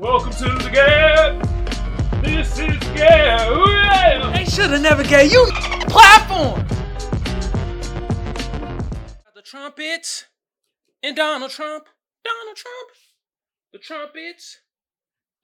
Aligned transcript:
Welcome 0.00 0.32
to 0.32 0.44
the 0.44 0.70
Gab. 0.72 1.42
This 2.24 2.58
is 2.58 2.78
Gab. 2.96 3.68
Yeah. 3.68 4.32
They 4.34 4.46
should 4.46 4.70
have 4.70 4.80
never 4.80 5.04
gave 5.04 5.30
you 5.30 5.46
platform. 5.88 6.66
The 9.34 9.42
trumpets 9.44 10.24
and 11.02 11.14
Donald 11.14 11.50
Trump. 11.50 11.84
Donald 12.24 12.56
Trump. 12.56 12.88
The 13.74 13.78
trumpets 13.78 14.60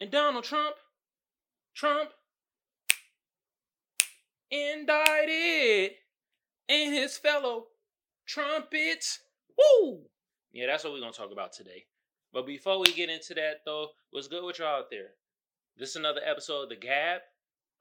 and 0.00 0.10
Donald 0.10 0.44
Trump. 0.44 0.76
Trump 1.74 2.12
indicted 4.50 5.90
and 6.70 6.94
his 6.94 7.18
fellow 7.18 7.66
trumpets. 8.26 9.18
Woo! 9.58 10.06
Yeah, 10.50 10.64
that's 10.66 10.82
what 10.82 10.94
we're 10.94 11.00
gonna 11.00 11.12
talk 11.12 11.30
about 11.30 11.52
today. 11.52 11.84
But 12.32 12.46
before 12.46 12.78
we 12.78 12.92
get 12.92 13.08
into 13.08 13.32
that, 13.34 13.62
though, 13.64 13.88
what's 14.16 14.28
good 14.28 14.42
with 14.42 14.58
y'all 14.58 14.78
out 14.78 14.88
there? 14.90 15.08
This 15.76 15.90
is 15.90 15.96
another 15.96 16.22
episode 16.24 16.62
of 16.62 16.68
The 16.70 16.76
Gab. 16.76 17.20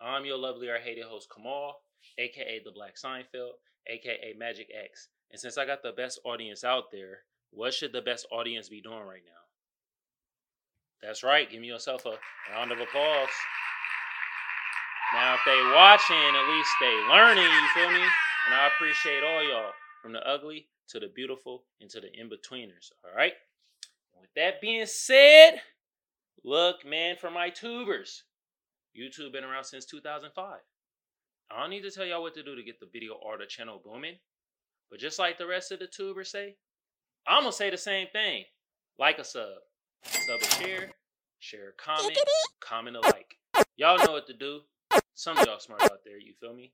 I'm 0.01 0.25
your 0.25 0.37
lovely 0.37 0.67
or 0.67 0.77
hated 0.77 1.05
host, 1.05 1.29
Kamal, 1.33 1.79
aka 2.17 2.59
The 2.61 2.71
Black 2.71 2.95
Seinfeld, 2.97 3.51
aka 3.87 4.35
Magic 4.37 4.67
X. 4.69 5.07
And 5.31 5.39
since 5.39 5.57
I 5.57 5.65
got 5.65 5.81
the 5.81 5.93
best 5.93 6.19
audience 6.25 6.65
out 6.65 6.91
there, 6.91 7.19
what 7.51 7.73
should 7.73 7.93
the 7.93 8.01
best 8.01 8.27
audience 8.33 8.67
be 8.67 8.81
doing 8.81 9.07
right 9.07 9.23
now? 9.25 11.07
That's 11.07 11.23
right, 11.23 11.49
give 11.49 11.61
me 11.61 11.67
yourself 11.67 12.05
a 12.05 12.19
round 12.51 12.73
of 12.73 12.79
applause. 12.79 13.29
Now, 15.13 15.35
if 15.35 15.39
they 15.45 15.71
watching, 15.73 16.17
at 16.17 16.53
least 16.53 16.69
they 16.81 17.15
learning, 17.15 17.45
you 17.45 17.67
feel 17.73 17.91
me? 17.91 18.03
And 18.47 18.55
I 18.55 18.67
appreciate 18.75 19.23
all 19.23 19.41
y'all, 19.41 19.71
from 20.01 20.11
the 20.11 20.27
ugly 20.27 20.67
to 20.89 20.99
the 20.99 21.07
beautiful 21.07 21.63
and 21.79 21.89
to 21.91 22.01
the 22.01 22.11
in-betweeners, 22.11 22.91
all 23.05 23.15
right? 23.15 23.31
With 24.19 24.33
that 24.35 24.59
being 24.59 24.85
said, 24.85 25.61
look, 26.43 26.85
man, 26.85 27.15
for 27.15 27.29
my 27.29 27.49
tubers, 27.49 28.23
YouTube 28.97 29.33
been 29.33 29.43
around 29.43 29.65
since 29.65 29.85
2005. 29.85 30.59
I 31.51 31.59
don't 31.59 31.69
need 31.69 31.81
to 31.81 31.91
tell 31.91 32.05
y'all 32.05 32.21
what 32.21 32.33
to 32.35 32.43
do 32.43 32.55
to 32.55 32.63
get 32.63 32.79
the 32.79 32.89
video 32.91 33.13
or 33.13 33.37
the 33.37 33.45
channel 33.45 33.81
booming. 33.83 34.15
But 34.89 34.99
just 34.99 35.19
like 35.19 35.37
the 35.37 35.47
rest 35.47 35.71
of 35.71 35.79
the 35.79 35.87
tubers 35.87 36.31
say, 36.31 36.55
I'm 37.27 37.41
gonna 37.41 37.51
say 37.51 37.69
the 37.69 37.77
same 37.77 38.07
thing. 38.11 38.45
Like 38.97 39.19
a 39.19 39.23
sub, 39.23 39.49
sub 40.03 40.41
a 40.41 40.45
share, 40.55 40.91
share 41.39 41.69
a 41.69 41.73
comment, 41.73 42.17
comment 42.61 42.97
a 42.97 43.01
like. 43.01 43.35
Y'all 43.77 43.97
know 43.97 44.13
what 44.13 44.27
to 44.27 44.33
do. 44.33 44.61
Some 45.15 45.37
of 45.37 45.45
y'all 45.45 45.59
smart 45.59 45.83
out 45.83 46.03
there, 46.05 46.19
you 46.19 46.33
feel 46.39 46.53
me? 46.53 46.71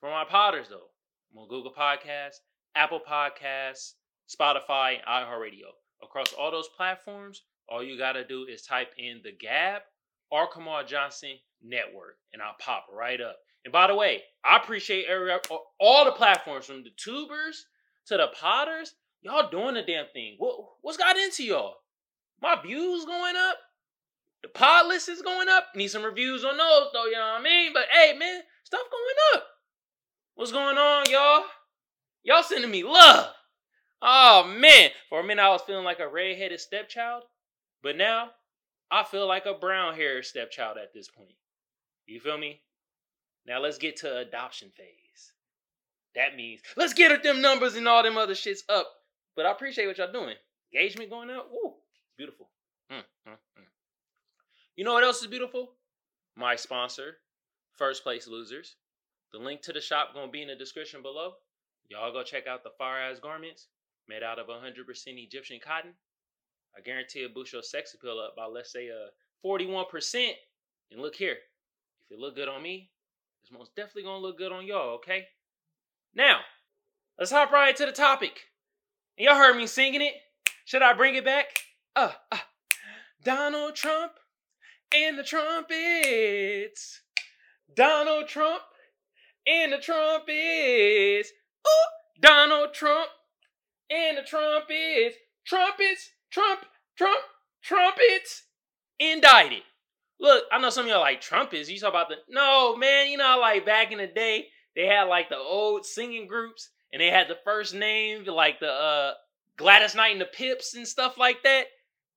For 0.00 0.10
my 0.10 0.24
potters 0.28 0.68
though, 0.68 0.88
I'm 1.32 1.38
on 1.38 1.48
Google 1.48 1.72
Podcasts, 1.72 2.40
Apple 2.74 3.00
Podcasts, 3.08 3.94
Spotify, 4.28 4.96
and 4.96 5.06
iHeartRadio. 5.06 5.70
Across 6.02 6.32
all 6.32 6.50
those 6.50 6.68
platforms, 6.76 7.42
all 7.68 7.82
you 7.82 7.98
gotta 7.98 8.24
do 8.24 8.46
is 8.50 8.62
type 8.62 8.88
in 8.98 9.20
the 9.22 9.32
Gab 9.32 9.82
or 10.30 10.48
Kamal 10.48 10.84
Johnson 10.84 11.38
Network, 11.62 12.16
and 12.32 12.42
I'll 12.42 12.56
pop 12.58 12.86
right 12.92 13.20
up. 13.20 13.36
And 13.64 13.72
by 13.72 13.86
the 13.86 13.94
way, 13.94 14.22
I 14.44 14.56
appreciate 14.56 15.06
every 15.06 15.32
all 15.78 16.04
the 16.04 16.12
platforms 16.12 16.66
from 16.66 16.82
the 16.82 16.90
tubers 16.96 17.66
to 18.06 18.16
the 18.16 18.28
potters. 18.38 18.94
Y'all 19.22 19.50
doing 19.50 19.74
the 19.74 19.82
damn 19.82 20.06
thing. 20.12 20.34
What 20.38 20.56
what's 20.80 20.98
got 20.98 21.16
into 21.16 21.44
y'all? 21.44 21.76
My 22.40 22.60
views 22.60 23.04
going 23.04 23.36
up. 23.36 23.56
The 24.42 24.48
pod 24.48 24.88
list 24.88 25.08
is 25.08 25.22
going 25.22 25.48
up. 25.48 25.68
Need 25.76 25.88
some 25.88 26.04
reviews 26.04 26.44
on 26.44 26.56
those 26.56 26.88
though, 26.92 27.04
you 27.04 27.12
know 27.12 27.32
what 27.34 27.40
I 27.40 27.42
mean? 27.42 27.72
But 27.72 27.84
hey, 27.92 28.16
man, 28.18 28.40
stuff 28.64 28.82
going 28.90 29.36
up. 29.36 29.46
What's 30.34 30.50
going 30.50 30.76
on, 30.78 31.04
y'all? 31.08 31.44
Y'all 32.24 32.42
sending 32.42 32.70
me 32.70 32.82
love. 32.82 33.32
Oh 34.00 34.44
man, 34.44 34.90
for 35.08 35.20
a 35.20 35.24
minute 35.24 35.42
I 35.42 35.50
was 35.50 35.62
feeling 35.62 35.84
like 35.84 36.00
a 36.00 36.08
red-headed 36.08 36.58
stepchild, 36.58 37.22
but 37.82 37.96
now 37.96 38.30
I 38.90 39.04
feel 39.04 39.26
like 39.26 39.46
a 39.46 39.54
brown-haired 39.54 40.24
stepchild 40.24 40.76
at 40.76 40.92
this 40.92 41.08
point. 41.08 41.34
You 42.06 42.20
feel 42.20 42.38
me? 42.38 42.60
Now 43.46 43.60
let's 43.60 43.78
get 43.78 43.96
to 43.98 44.18
adoption 44.18 44.70
phase. 44.76 45.32
That 46.14 46.36
means 46.36 46.60
let's 46.76 46.92
get 46.92 47.12
at 47.12 47.22
them 47.22 47.40
numbers 47.40 47.74
and 47.74 47.88
all 47.88 48.02
them 48.02 48.18
other 48.18 48.34
shits 48.34 48.60
up. 48.68 48.86
But 49.34 49.46
I 49.46 49.52
appreciate 49.52 49.86
what 49.86 49.98
y'all 49.98 50.12
doing. 50.12 50.36
Engagement 50.72 51.10
going 51.10 51.30
up. 51.30 51.48
Woo, 51.50 51.74
beautiful. 52.16 52.50
Mm, 52.90 53.02
mm, 53.28 53.32
mm. 53.32 53.64
You 54.76 54.84
know 54.84 54.92
what 54.92 55.04
else 55.04 55.22
is 55.22 55.26
beautiful? 55.26 55.72
My 56.36 56.56
sponsor, 56.56 57.16
First 57.72 58.02
Place 58.02 58.28
Losers. 58.28 58.76
The 59.32 59.38
link 59.38 59.62
to 59.62 59.72
the 59.72 59.80
shop 59.80 60.14
gonna 60.14 60.30
be 60.30 60.42
in 60.42 60.48
the 60.48 60.54
description 60.54 61.00
below. 61.02 61.32
Y'all 61.88 62.12
go 62.12 62.22
check 62.22 62.46
out 62.46 62.62
the 62.62 62.70
fire 62.78 63.00
ass 63.00 63.18
garments 63.18 63.68
made 64.08 64.22
out 64.22 64.38
of 64.38 64.48
100% 64.48 64.76
Egyptian 65.06 65.60
cotton. 65.64 65.94
I 66.76 66.80
guarantee 66.80 67.24
it'll 67.24 67.34
boost 67.34 67.52
your 67.52 67.62
sex 67.62 67.94
appeal 67.94 68.18
up 68.18 68.36
by 68.36 68.46
let's 68.46 68.72
say 68.72 68.88
uh 68.88 69.10
41%. 69.44 70.30
And 70.90 71.00
look 71.00 71.16
here, 71.16 71.36
if 72.04 72.12
it 72.12 72.18
look 72.18 72.36
good 72.36 72.48
on 72.48 72.62
me, 72.62 72.90
it's 73.42 73.52
most 73.52 73.74
definitely 73.74 74.04
gonna 74.04 74.18
look 74.18 74.38
good 74.38 74.52
on 74.52 74.66
y'all, 74.66 74.94
okay? 74.96 75.26
Now, 76.14 76.40
let's 77.18 77.30
hop 77.30 77.50
right 77.50 77.70
into 77.70 77.86
the 77.86 77.92
topic. 77.92 78.40
And 79.18 79.26
y'all 79.26 79.36
heard 79.36 79.56
me 79.56 79.66
singing 79.66 80.02
it. 80.02 80.14
Should 80.64 80.82
I 80.82 80.92
bring 80.92 81.14
it 81.14 81.24
back? 81.24 81.46
Uh, 81.96 82.12
uh. 82.30 82.38
Donald 83.24 83.74
Trump 83.74 84.12
and 84.94 85.18
the 85.18 85.22
trumpets. 85.22 87.00
Donald 87.74 88.28
Trump 88.28 88.62
and 89.46 89.72
the 89.72 89.78
trumpets. 89.78 91.30
Ooh, 91.66 92.20
Donald 92.20 92.74
Trump 92.74 93.08
and 93.90 94.18
the 94.18 94.22
trumpets. 94.22 95.16
Trumpets, 95.44 96.10
Trump, 96.32 96.60
Trump, 96.96 97.20
trumpets. 97.62 98.44
Indicted. 98.98 99.62
Look, 100.18 100.44
I 100.52 100.60
know 100.60 100.70
some 100.70 100.84
of 100.84 100.90
y'all 100.90 101.00
like 101.00 101.20
trumpets. 101.20 101.68
You 101.68 101.78
talk 101.78 101.90
about 101.90 102.08
the 102.08 102.16
no 102.28 102.76
man. 102.76 103.10
You 103.10 103.18
know, 103.18 103.38
like 103.40 103.66
back 103.66 103.92
in 103.92 103.98
the 103.98 104.06
day, 104.06 104.46
they 104.74 104.86
had 104.86 105.04
like 105.04 105.28
the 105.28 105.36
old 105.36 105.84
singing 105.84 106.26
groups, 106.26 106.70
and 106.92 107.00
they 107.02 107.10
had 107.10 107.28
the 107.28 107.38
first 107.44 107.74
name 107.74 108.24
like 108.24 108.60
the 108.60 108.70
uh 108.70 109.12
Gladys 109.56 109.94
Knight 109.94 110.12
and 110.12 110.20
the 110.20 110.26
Pips 110.26 110.74
and 110.74 110.86
stuff 110.86 111.18
like 111.18 111.42
that. 111.42 111.64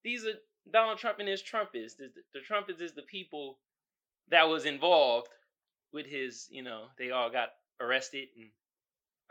These 0.04 0.26
are 0.26 0.34
Donald 0.72 1.00
Trump 1.00 1.20
and 1.20 1.28
his 1.28 1.42
trumpets. 1.42 1.96
The, 1.96 2.12
the, 2.34 2.40
trumpets 2.40 2.82
is 2.82 2.94
the 2.94 3.02
people 3.02 3.60
that 4.30 4.48
was 4.48 4.66
involved 4.66 5.28
with 5.92 6.06
his. 6.06 6.48
You 6.50 6.64
know, 6.64 6.86
they 6.98 7.12
all 7.12 7.32
got 7.32 7.50
arrested, 7.82 8.28
and 8.38 8.50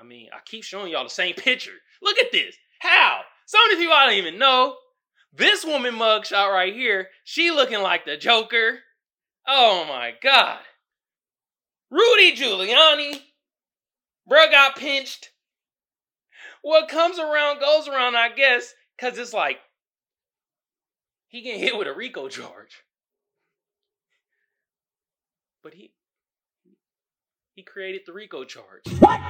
I 0.00 0.02
mean, 0.02 0.28
I 0.32 0.38
keep 0.44 0.64
showing 0.64 0.90
y'all 0.90 1.04
the 1.04 1.10
same 1.10 1.34
picture. 1.36 1.78
Look 2.02 2.18
at 2.18 2.32
this. 2.32 2.56
How? 2.80 3.20
Some 3.46 3.62
of 3.64 3.70
these 3.70 3.78
people 3.78 3.94
I 3.94 4.06
don't 4.06 4.14
even 4.14 4.38
know. 4.38 4.76
This 5.32 5.64
woman 5.64 5.94
mugshot 5.94 6.52
right 6.52 6.72
here, 6.72 7.08
she 7.24 7.50
looking 7.50 7.80
like 7.80 8.04
the 8.04 8.16
Joker. 8.16 8.78
Oh 9.46 9.84
my 9.88 10.12
God. 10.22 10.60
Rudy 11.90 12.36
Giuliani. 12.36 13.20
Bruh 14.30 14.50
got 14.50 14.76
pinched. 14.76 15.30
What 16.62 16.88
comes 16.88 17.18
around 17.18 17.60
goes 17.60 17.88
around, 17.88 18.16
I 18.16 18.30
guess, 18.30 18.72
because 18.96 19.18
it's 19.18 19.34
like 19.34 19.58
he 21.28 21.42
getting 21.42 21.60
hit 21.60 21.76
with 21.76 21.88
a 21.88 21.92
RICO 21.92 22.28
charge. 22.28 22.84
But 25.62 25.74
he 25.74 25.92
he 27.54 27.62
created 27.62 28.02
the 28.06 28.12
RICO 28.12 28.44
charge. 28.44 28.88
What? 28.98 29.20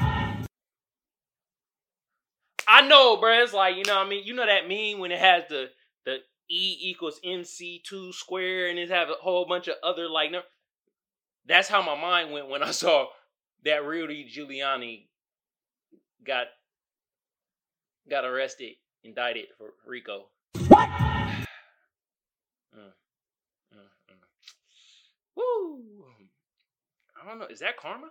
I 2.66 2.86
know, 2.86 3.16
bro. 3.16 3.42
It's 3.42 3.52
like, 3.52 3.76
you 3.76 3.84
know 3.84 3.96
what 3.96 4.06
I 4.06 4.08
mean? 4.08 4.24
You 4.24 4.34
know 4.34 4.46
that 4.46 4.68
meme 4.68 5.00
when 5.00 5.12
it 5.12 5.20
has 5.20 5.44
the 5.48 5.70
the 6.04 6.18
E 6.50 6.76
equals 6.80 7.20
MC2 7.24 8.12
square 8.12 8.68
and 8.68 8.78
it 8.78 8.90
have 8.90 9.08
a 9.08 9.14
whole 9.14 9.46
bunch 9.46 9.68
of 9.68 9.76
other 9.82 10.08
like 10.08 10.30
no 10.30 10.42
that's 11.46 11.68
how 11.68 11.82
my 11.82 12.00
mind 12.00 12.32
went 12.32 12.48
when 12.48 12.62
I 12.62 12.70
saw 12.70 13.06
that 13.64 13.84
Rudy 13.84 14.30
Giuliani 14.30 15.06
got 16.24 16.46
got 18.08 18.24
arrested, 18.24 18.72
indicted 19.02 19.46
for 19.56 19.72
RICO. 19.86 20.26
What? 20.68 20.88
Mm, 20.88 21.46
mm, 23.74 23.88
mm. 24.10 24.14
Woo! 25.36 26.04
I 27.22 27.28
don't 27.28 27.38
know. 27.38 27.46
Is 27.46 27.60
that 27.60 27.76
karma? 27.76 28.08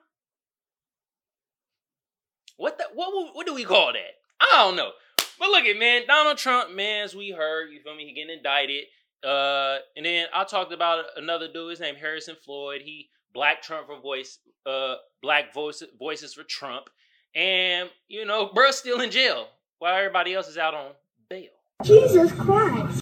What 2.57 2.77
the 2.77 2.85
what 2.93 3.35
what 3.35 3.45
do 3.45 3.53
we 3.53 3.63
call 3.63 3.93
that? 3.93 4.12
I 4.53 4.65
don't 4.65 4.75
know. 4.75 4.91
But 5.39 5.49
look 5.49 5.65
at 5.65 5.77
man, 5.77 6.03
Donald 6.07 6.37
Trump, 6.37 6.71
man, 6.75 7.03
as 7.03 7.15
we 7.15 7.31
heard, 7.31 7.71
you 7.71 7.81
feel 7.81 7.95
me, 7.95 8.05
he 8.05 8.13
getting 8.13 8.37
indicted. 8.37 8.85
Uh, 9.23 9.77
and 9.97 10.05
then 10.05 10.27
I 10.33 10.43
talked 10.43 10.71
about 10.71 11.05
another 11.17 11.47
dude, 11.51 11.71
his 11.71 11.79
name 11.79 11.95
Harrison 11.95 12.35
Floyd. 12.45 12.81
He 12.83 13.09
black 13.33 13.61
Trump 13.61 13.87
for 13.87 13.99
voice, 13.99 14.37
uh, 14.65 14.95
black 15.21 15.53
voice, 15.53 15.81
voices 15.97 16.33
for 16.33 16.43
Trump. 16.43 16.89
And, 17.33 17.89
you 18.07 18.25
know, 18.25 18.49
bruh's 18.49 18.77
still 18.77 19.01
in 19.01 19.09
jail 19.09 19.47
while 19.79 19.97
everybody 19.97 20.35
else 20.35 20.47
is 20.47 20.57
out 20.57 20.75
on 20.75 20.91
bail. 21.29 21.49
Jesus 21.83 22.31
Christ. 22.33 23.01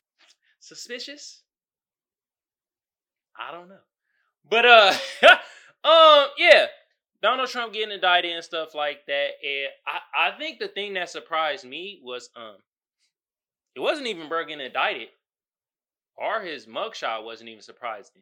Suspicious? 0.59 1.42
I 3.38 3.51
don't 3.51 3.68
know. 3.68 3.75
But 4.50 4.65
uh 4.65 4.94
um 5.83 6.27
yeah, 6.38 6.68
Donald 7.21 7.50
Trump 7.50 7.73
getting 7.73 7.94
indicted 7.94 8.31
and 8.33 8.44
stuff 8.44 8.73
like 8.75 9.06
that. 9.07 9.29
And 9.44 9.69
I, 9.88 10.29
I 10.29 10.38
think 10.38 10.59
the 10.59 10.68
thing 10.68 10.94
that 10.95 11.09
surprised 11.09 11.65
me 11.65 12.00
was 12.03 12.29
um 12.35 12.56
it 13.75 13.79
wasn't 13.79 14.07
even 14.07 14.29
Berg 14.29 14.47
getting 14.50 14.65
indicted. 14.65 15.09
or 16.15 16.41
his 16.41 16.68
mugshot 16.68 17.23
wasn't 17.25 17.50
even 17.50 17.62
surprising. 17.62 18.21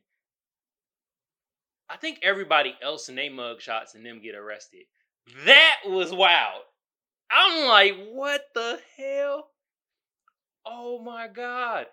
I 1.90 1.98
think 1.98 2.20
everybody 2.24 2.76
else 2.82 3.10
in 3.10 3.16
their 3.16 3.32
mugshots 3.32 3.96
and 3.96 4.06
them 4.06 4.22
get 4.22 4.36
arrested. 4.36 4.86
That 5.46 5.78
was 5.86 6.12
wild. 6.14 6.64
I'm 7.32 7.68
like, 7.68 7.96
what 8.12 8.42
the 8.56 8.80
hell? 8.98 9.50
Oh 10.66 11.00
my 11.02 11.28
god. 11.28 11.88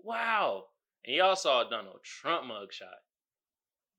Wow. 0.00 0.64
And 1.04 1.16
y'all 1.16 1.36
saw 1.36 1.64
Donald 1.64 2.00
Trump 2.02 2.44
mugshot. 2.50 3.00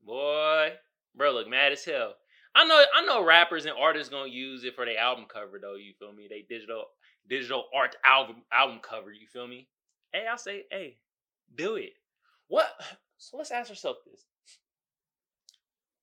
Boy, 0.06 0.73
bro, 1.15 1.31
look 1.31 1.50
mad 1.50 1.71
as 1.71 1.85
hell. 1.85 2.15
I 2.56 2.65
know 2.65 2.81
I 2.95 3.06
know 3.06 3.23
rappers 3.23 3.65
and 3.65 3.75
artists 3.77 4.09
gonna 4.09 4.29
use 4.29 4.63
it 4.63 4.75
for 4.75 4.85
their 4.85 4.97
album 4.97 5.25
cover 5.27 5.59
though, 5.62 5.75
you 5.75 5.94
feel 6.00 6.13
me? 6.13 6.27
They 6.29 6.45
digital 6.47 6.85
digital 7.29 7.65
art 7.75 7.95
album 8.06 8.44
album 8.51 8.79
cover, 8.81 9.12
you 9.12 9.27
feel 9.27 9.47
me? 9.47 9.67
Hey, 10.13 10.25
I'll 10.29 10.38
say, 10.38 10.63
hey, 10.71 10.97
do 11.53 11.75
it. 11.75 11.94
What 12.47 12.67
so 13.17 13.38
let's 13.38 13.51
ask 13.51 13.69
ourselves 13.69 14.00
this. 14.09 14.25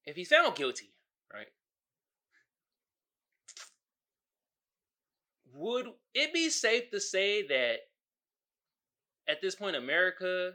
If 0.04 0.16
he's 0.16 0.28
found 0.28 0.56
guilty, 0.56 0.92
right? 1.32 1.46
Would 5.54 5.86
it 6.14 6.32
be 6.32 6.50
safe 6.50 6.90
to 6.90 7.00
say 7.00 7.46
that 7.46 7.76
at 9.28 9.40
this 9.40 9.54
point 9.54 9.76
America 9.76 10.52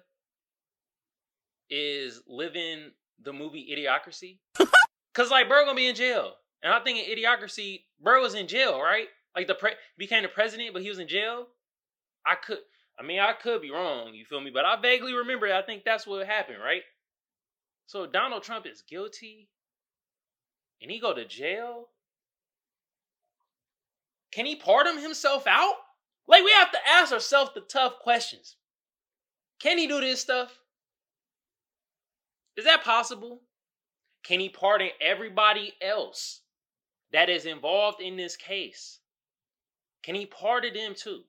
is 1.69 2.21
living 2.27 2.91
the 3.21 3.33
movie 3.33 3.67
Idiocracy? 3.75 4.39
Cause 5.13 5.31
like 5.31 5.47
bro 5.47 5.65
gonna 5.65 5.75
be 5.75 5.87
in 5.87 5.95
jail, 5.95 6.33
and 6.61 6.73
I 6.73 6.79
think 6.79 6.99
in 6.99 7.17
Idiocracy. 7.17 7.81
Bro 7.99 8.21
was 8.21 8.35
in 8.35 8.47
jail, 8.47 8.79
right? 8.79 9.07
Like 9.35 9.47
the 9.47 9.55
pre- 9.55 9.73
became 9.97 10.23
the 10.23 10.29
president, 10.29 10.73
but 10.73 10.83
he 10.83 10.89
was 10.89 10.99
in 10.99 11.07
jail. 11.07 11.47
I 12.25 12.35
could, 12.35 12.59
I 12.99 13.03
mean, 13.03 13.19
I 13.19 13.33
could 13.33 13.61
be 13.61 13.71
wrong. 13.71 14.13
You 14.13 14.25
feel 14.25 14.41
me? 14.41 14.51
But 14.51 14.65
I 14.65 14.79
vaguely 14.79 15.13
remember. 15.13 15.51
I 15.51 15.61
think 15.61 15.83
that's 15.83 16.05
what 16.05 16.25
happened, 16.27 16.59
right? 16.63 16.81
So 17.87 18.05
Donald 18.05 18.43
Trump 18.43 18.67
is 18.67 18.83
guilty, 18.87 19.49
and 20.81 20.91
he 20.91 20.99
go 20.99 21.13
to 21.13 21.25
jail. 21.25 21.87
Can 24.31 24.45
he 24.45 24.55
pardon 24.55 24.99
himself 24.99 25.47
out? 25.47 25.75
Like 26.27 26.43
we 26.43 26.51
have 26.51 26.71
to 26.71 26.77
ask 26.87 27.13
ourselves 27.13 27.51
the 27.55 27.61
tough 27.61 27.99
questions. 27.99 28.57
Can 29.59 29.77
he 29.77 29.87
do 29.87 29.99
this 30.01 30.21
stuff? 30.21 30.59
Is 32.57 32.65
that 32.65 32.83
possible? 32.83 33.41
Can 34.23 34.39
he 34.39 34.49
pardon 34.49 34.89
everybody 34.99 35.73
else 35.81 36.41
that 37.13 37.29
is 37.29 37.45
involved 37.45 38.01
in 38.01 38.17
this 38.17 38.35
case? 38.35 38.99
Can 40.03 40.15
he 40.15 40.25
pardon 40.25 40.73
them 40.73 40.95
too? 40.95 41.21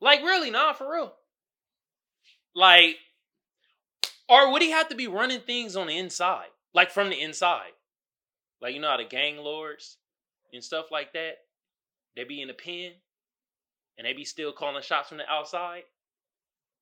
Like, 0.00 0.20
really, 0.22 0.50
nah, 0.50 0.72
for 0.72 0.92
real. 0.92 1.14
Like, 2.54 2.96
or 4.28 4.52
would 4.52 4.62
he 4.62 4.70
have 4.70 4.88
to 4.88 4.94
be 4.94 5.06
running 5.06 5.40
things 5.40 5.76
on 5.76 5.86
the 5.86 5.96
inside? 5.96 6.48
Like, 6.74 6.90
from 6.90 7.08
the 7.08 7.20
inside? 7.20 7.72
Like, 8.60 8.74
you 8.74 8.80
know 8.80 8.90
how 8.90 8.96
the 8.96 9.04
gang 9.04 9.38
lords 9.38 9.96
and 10.52 10.62
stuff 10.62 10.86
like 10.90 11.12
that, 11.12 11.38
they 12.16 12.24
be 12.24 12.42
in 12.42 12.48
the 12.48 12.54
pen 12.54 12.92
and 13.96 14.06
they 14.06 14.12
be 14.12 14.24
still 14.24 14.52
calling 14.52 14.82
shots 14.82 15.08
from 15.08 15.18
the 15.18 15.28
outside? 15.28 15.84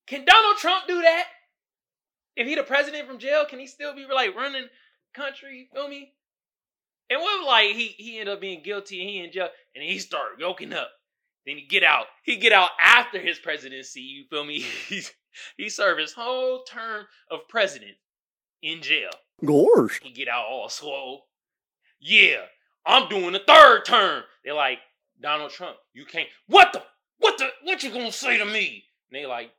Can 0.07 0.25
Donald 0.25 0.57
Trump 0.57 0.87
do 0.87 1.01
that? 1.01 1.25
If 2.37 2.45
he 2.45 2.53
the 2.53 2.61
president 2.61 3.07
from 3.07 3.17
jail, 3.17 3.45
can 3.45 3.57
he 3.57 3.65
still 3.65 3.95
be 3.95 4.05
like 4.05 4.35
running 4.35 4.67
country? 5.13 5.69
Feel 5.73 5.89
me? 5.89 6.13
And 7.09 7.19
what 7.19 7.47
like 7.47 7.75
he 7.75 7.87
he 7.97 8.19
ended 8.19 8.35
up 8.35 8.41
being 8.41 8.61
guilty 8.61 9.01
and 9.01 9.09
he 9.09 9.19
in 9.19 9.31
jail 9.31 9.49
and 9.75 9.83
he 9.83 9.97
start 9.97 10.39
yoking 10.39 10.71
up. 10.71 10.89
Then 11.47 11.57
he 11.57 11.65
get 11.65 11.83
out. 11.83 12.05
He 12.23 12.37
get 12.37 12.51
out 12.51 12.69
after 12.83 13.19
his 13.19 13.39
presidency. 13.39 14.01
You 14.01 14.25
feel 14.29 14.45
me? 14.45 14.59
He's 14.87 15.11
he 15.57 15.67
served 15.69 15.99
his 15.99 16.13
whole 16.13 16.63
term 16.63 17.07
of 17.31 17.47
president 17.49 17.95
in 18.61 18.83
jail. 18.83 19.09
Gosh. 19.43 19.99
He 20.03 20.11
get 20.11 20.27
out 20.27 20.45
all 20.45 20.69
swole. 20.69 21.25
Yeah, 21.99 22.41
I'm 22.85 23.09
doing 23.09 23.33
the 23.33 23.41
third 23.47 23.85
term. 23.85 24.23
They're 24.43 24.53
like, 24.53 24.79
Donald 25.19 25.51
Trump, 25.51 25.77
you 25.93 26.05
can't. 26.05 26.29
What 26.47 26.73
the? 26.73 26.83
What 27.17 27.39
the? 27.39 27.49
What 27.63 27.81
you 27.81 27.89
gonna 27.89 28.11
say 28.11 28.37
to 28.37 28.45
me? 28.45 28.83
And 29.09 29.19
they 29.19 29.25
like, 29.25 29.51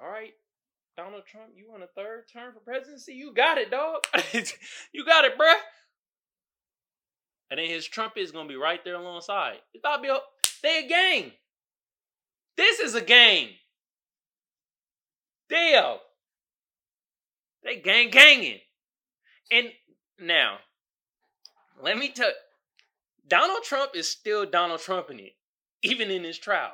all 0.00 0.08
right, 0.08 0.32
Donald 0.96 1.24
Trump, 1.26 1.50
you 1.54 1.70
want 1.70 1.82
a 1.82 1.88
third 1.88 2.24
term 2.32 2.54
for 2.54 2.60
presidency? 2.60 3.12
You 3.12 3.34
got 3.34 3.58
it, 3.58 3.70
dog. 3.70 4.04
you 4.92 5.04
got 5.04 5.26
it, 5.26 5.36
bruh. 5.38 5.54
And 7.50 7.58
then 7.58 7.68
his 7.68 7.86
trumpet 7.86 8.20
is 8.20 8.32
gonna 8.32 8.48
be 8.48 8.56
right 8.56 8.82
there 8.82 8.94
alongside. 8.94 9.58
It's 9.74 9.82
about 9.82 9.96
to 9.96 10.02
be 10.02 10.08
a, 10.08 10.18
they 10.62 10.84
a 10.84 10.88
gang. 10.88 11.32
This 12.56 12.80
is 12.80 12.94
a 12.94 13.02
gang. 13.02 13.48
Damn. 15.50 15.98
They 17.62 17.76
gang 17.76 18.10
ganging. 18.10 18.60
And 19.52 19.68
now, 20.18 20.58
let 21.82 21.98
me 21.98 22.10
tell 22.10 22.30
Donald 23.28 23.64
Trump 23.64 23.92
is 23.94 24.08
still 24.08 24.46
Donald 24.46 24.80
Trump 24.80 25.10
in 25.10 25.20
it, 25.20 25.32
even 25.82 26.10
in 26.10 26.24
his 26.24 26.38
trial. 26.38 26.72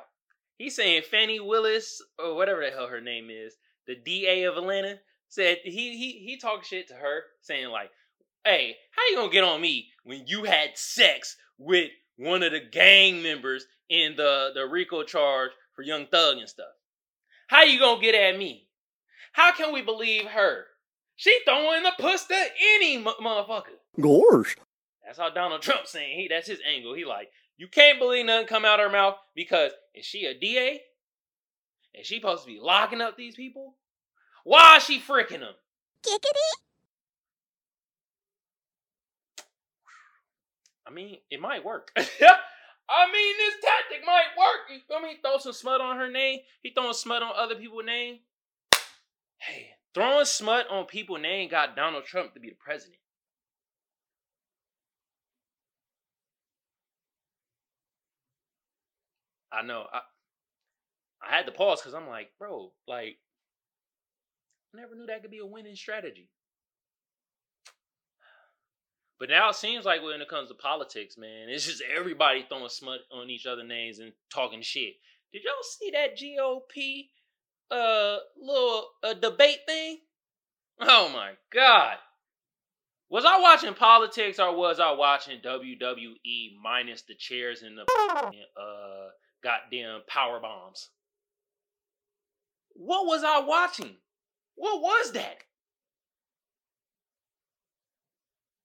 He's 0.57 0.75
saying 0.75 1.03
Fani 1.09 1.39
Willis, 1.39 2.01
or 2.17 2.35
whatever 2.35 2.61
the 2.61 2.71
hell 2.71 2.87
her 2.87 3.01
name 3.01 3.29
is, 3.29 3.55
the 3.87 3.95
DA 3.95 4.43
of 4.43 4.57
Atlanta, 4.57 4.99
said 5.29 5.59
he 5.63 5.97
he 5.97 6.23
he 6.25 6.37
talked 6.37 6.65
shit 6.65 6.87
to 6.89 6.93
her, 6.93 7.23
saying 7.41 7.69
like, 7.69 7.91
"Hey, 8.45 8.77
how 8.91 9.01
you 9.09 9.15
gonna 9.15 9.31
get 9.31 9.43
on 9.43 9.61
me 9.61 9.89
when 10.03 10.27
you 10.27 10.43
had 10.43 10.77
sex 10.77 11.37
with 11.57 11.91
one 12.17 12.43
of 12.43 12.51
the 12.51 12.59
gang 12.59 13.23
members 13.23 13.65
in 13.89 14.15
the 14.15 14.51
the 14.53 14.65
RICO 14.65 15.03
charge 15.03 15.51
for 15.75 15.81
Young 15.81 16.07
Thug 16.07 16.37
and 16.37 16.49
stuff? 16.49 16.73
How 17.47 17.63
you 17.63 17.79
gonna 17.79 18.01
get 18.01 18.15
at 18.15 18.37
me? 18.37 18.67
How 19.33 19.51
can 19.51 19.73
we 19.73 19.81
believe 19.81 20.25
her? 20.25 20.65
She 21.15 21.39
throwing 21.45 21.83
the 21.83 21.93
puss 21.99 22.25
to 22.25 22.45
any 22.75 22.97
m- 22.97 23.05
motherfucker." 23.21 23.77
Gosh. 23.99 24.55
That's 25.05 25.19
how 25.19 25.29
Donald 25.29 25.61
Trump 25.61 25.85
saying 25.87 26.17
he. 26.17 26.27
That's 26.27 26.47
his 26.47 26.59
angle. 26.67 26.93
He 26.93 27.05
like, 27.05 27.29
you 27.57 27.67
can't 27.67 27.99
believe 27.99 28.25
nothing 28.25 28.47
come 28.47 28.65
out 28.65 28.79
of 28.79 28.85
her 28.85 28.91
mouth 28.91 29.15
because 29.35 29.71
is 29.93 30.05
she 30.05 30.25
a 30.25 30.33
DA? 30.37 30.81
And 31.95 32.05
she 32.05 32.15
supposed 32.15 32.43
to 32.45 32.51
be 32.51 32.59
locking 32.59 33.01
up 33.01 33.17
these 33.17 33.35
people? 33.35 33.75
Why 34.43 34.77
is 34.77 34.83
she 34.83 34.99
freaking 34.99 35.39
them? 35.39 35.53
Giggity. 36.05 36.63
I 40.85 40.91
mean, 40.91 41.17
it 41.31 41.39
might 41.39 41.63
work. 41.63 41.91
I 41.97 43.11
mean, 43.11 43.37
this 43.37 43.55
tactic 43.61 44.05
might 44.05 44.37
work. 44.37 44.69
You 44.69 44.79
feel 44.87 44.99
me? 44.99 45.17
Throw 45.21 45.37
some 45.37 45.53
smut 45.53 45.81
on 45.81 45.97
her 45.97 46.11
name. 46.11 46.39
He 46.61 46.71
throwing 46.71 46.93
smut 46.93 47.23
on 47.23 47.31
other 47.35 47.55
people's 47.55 47.85
name. 47.85 48.19
Hey, 49.37 49.69
throwing 49.93 50.25
smut 50.25 50.67
on 50.69 50.85
people's 50.85 51.21
name 51.21 51.49
got 51.49 51.75
Donald 51.75 52.05
Trump 52.05 52.33
to 52.33 52.39
be 52.39 52.49
the 52.49 52.55
president. 52.55 52.97
I 59.51 59.61
know. 59.61 59.85
I 59.91 60.01
I 61.27 61.35
had 61.35 61.45
to 61.45 61.51
pause 61.51 61.81
because 61.81 61.93
I'm 61.93 62.07
like, 62.07 62.29
bro, 62.37 62.71
like, 62.87 63.17
I 64.73 64.81
never 64.81 64.95
knew 64.95 65.05
that 65.07 65.21
could 65.21 65.31
be 65.31 65.39
a 65.39 65.45
winning 65.45 65.75
strategy. 65.75 66.29
But 69.19 69.29
now 69.29 69.49
it 69.49 69.55
seems 69.55 69.85
like 69.85 70.03
when 70.03 70.21
it 70.21 70.27
comes 70.27 70.49
to 70.49 70.55
politics, 70.55 71.17
man, 71.17 71.47
it's 71.47 71.65
just 71.65 71.81
everybody 71.95 72.45
throwing 72.47 72.67
smut 72.69 72.99
on 73.11 73.29
each 73.29 73.45
other 73.45 73.63
names 73.63 73.99
and 73.99 74.11
talking 74.33 74.61
shit. 74.61 74.95
Did 75.31 75.43
y'all 75.43 75.53
see 75.63 75.91
that 75.91 76.17
GOP 76.17 77.09
uh 77.71 78.17
little 78.37 78.87
uh, 79.01 79.13
debate 79.13 79.59
thing? 79.65 79.99
Oh 80.79 81.09
my 81.13 81.31
god. 81.53 81.97
Was 83.09 83.25
I 83.25 83.39
watching 83.39 83.75
politics 83.75 84.39
or 84.39 84.55
was 84.55 84.79
I 84.79 84.91
watching 84.91 85.39
WWE 85.39 86.61
minus 86.61 87.03
the 87.03 87.15
chairs 87.15 87.61
and 87.61 87.77
the 87.77 87.83
uh 87.83 89.09
goddamn 89.43 90.01
power 90.07 90.39
bombs? 90.39 90.89
What 92.73 93.05
was 93.05 93.23
I 93.23 93.39
watching? 93.39 93.95
What 94.55 94.81
was 94.81 95.11
that? 95.13 95.37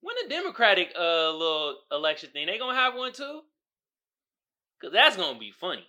When 0.01 0.15
the 0.23 0.29
Democratic 0.29 0.93
uh 0.97 1.31
little 1.31 1.77
election 1.91 2.29
thing, 2.31 2.47
they 2.47 2.57
gonna 2.57 2.77
have 2.77 2.95
one 2.95 3.13
too? 3.13 3.41
Cause 4.81 4.91
that's 4.93 5.17
gonna 5.17 5.37
be 5.37 5.51
funny. 5.51 5.85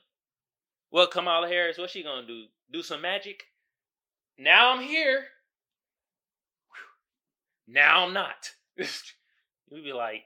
Well, 0.91 1.07
Kamala 1.07 1.49
Harris, 1.49 1.79
what 1.79 1.91
she 1.91 2.03
gonna 2.03 2.27
do? 2.27 2.47
Do 2.73 2.83
some 2.83 3.03
magic? 3.03 3.45
Now 4.39 4.73
I'm 4.73 4.81
here. 4.81 5.25
Now 7.69 8.05
I'm 8.05 8.13
not. 8.13 8.51
We'd 8.79 9.85
be 9.85 9.93
like, 9.93 10.23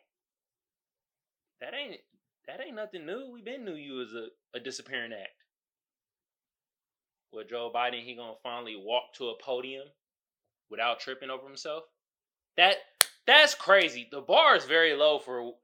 that 1.61 1.75
ain't 1.75 2.01
that 2.47 2.61
ain't 2.65 2.77
nothing 2.77 3.07
new. 3.07 3.31
We 3.33 3.43
been 3.43 3.65
knew 3.65 3.75
you 3.75 3.95
was 3.95 4.15
a, 4.15 4.29
a 4.57 4.61
disappearing 4.61 5.13
act. 5.13 5.44
Well, 7.33 7.45
Joe 7.49 7.71
Biden, 7.75 8.05
he 8.05 8.15
gonna 8.15 8.35
finally 8.43 8.77
walk 8.77 9.15
to 9.15 9.29
a 9.29 9.43
podium 9.43 9.87
without 10.71 11.01
tripping 11.01 11.31
over 11.31 11.47
himself. 11.47 11.85
That 12.57 12.77
that's 13.27 13.55
crazy. 13.55 14.09
The 14.11 14.21
bar 14.21 14.57
is 14.57 14.65
very 14.65 14.95
low 14.95 15.19
for 15.19 15.55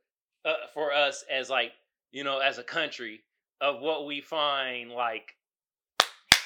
uh, 0.45 0.53
for 0.75 0.93
us 0.93 1.25
as 1.31 1.51
like 1.51 1.73
you 2.13 2.25
know 2.25 2.39
as 2.39 2.59
a 2.59 2.65
country 2.65 3.21
of 3.61 3.81
what 3.81 4.07
we 4.07 4.21
find 4.21 4.91
like 4.91 5.35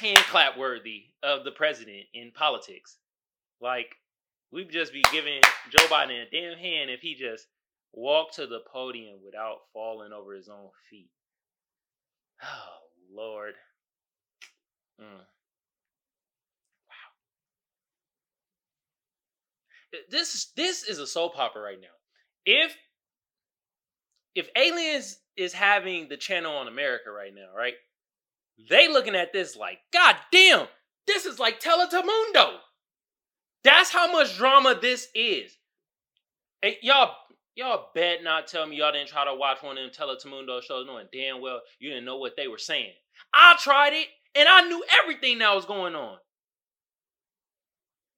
hand 0.01 0.19
clap 0.19 0.59
worthy 0.59 1.05
of 1.23 1.45
the 1.45 1.53
president 1.53 2.05
in 2.13 2.33
politics. 2.33 2.99
Like 3.61 3.97
we'd 4.51 4.71
just 4.71 4.93
be 4.93 5.03
giving 5.13 5.41
Joe 5.71 5.87
Biden 5.87 6.23
a 6.23 6.31
damn 6.31 6.59
hand 6.59 6.91
if 6.91 7.01
he 7.01 7.15
just 7.15 7.47
walked 7.93 8.35
to 8.35 8.47
the 8.47 8.61
podium 8.73 9.19
without 9.25 9.59
falling 9.73 10.13
over 10.13 10.35
his 10.35 10.49
own 10.49 10.69
feet. 10.91 11.11
Oh 12.43 13.15
Lord. 13.15 13.55
Mm. 15.01 15.25
this 20.11 20.47
this 20.57 20.85
is 20.85 20.99
a 20.99 21.07
soap 21.07 21.39
opera 21.39 21.63
right 21.63 21.81
now. 21.81 21.89
If 22.45 22.77
if 24.35 24.49
aliens 24.57 25.19
is 25.37 25.53
having 25.53 26.09
the 26.09 26.17
channel 26.17 26.57
on 26.57 26.69
America 26.69 27.11
right 27.11 27.35
now, 27.35 27.57
right? 27.57 27.75
They 28.69 28.89
looking 28.89 29.15
at 29.15 29.33
this 29.33 29.57
like, 29.57 29.79
God 29.93 30.17
damn, 30.31 30.67
this 31.07 31.25
is 31.25 31.39
like 31.39 31.61
Teletamundo. 31.61 32.57
That's 33.63 33.91
how 33.91 34.11
much 34.13 34.37
drama 34.37 34.79
this 34.81 35.09
is. 35.15 35.57
Hey, 36.63 36.79
y'all, 36.83 37.15
y'all 37.57 37.89
bet 37.95 38.23
not 38.23 38.47
tell 38.47 38.67
me 38.67 38.77
y'all 38.77 38.93
didn't 38.93 39.09
try 39.09 39.25
to 39.25 39.35
watch 39.35 39.63
one 39.63 39.79
of 39.79 39.93
them 39.93 40.09
Teletamundo 40.09 40.63
shows 40.63 40.87
knowing 40.87 41.09
damn 41.13 41.41
well 41.41 41.61
you 41.79 41.91
didn't 41.91 42.05
know 42.05 42.19
what 42.19 42.37
they 42.37 42.49
were 42.49 42.59
saying. 42.59 42.93
I 43.33 43.57
tried 43.59 43.93
it 43.93 44.09
and 44.35 44.49
I 44.49 44.63
knew 44.63 44.85
everything 45.03 45.39
that 45.39 45.55
was 45.55 45.65
going 45.65 45.95
on. 45.95 46.19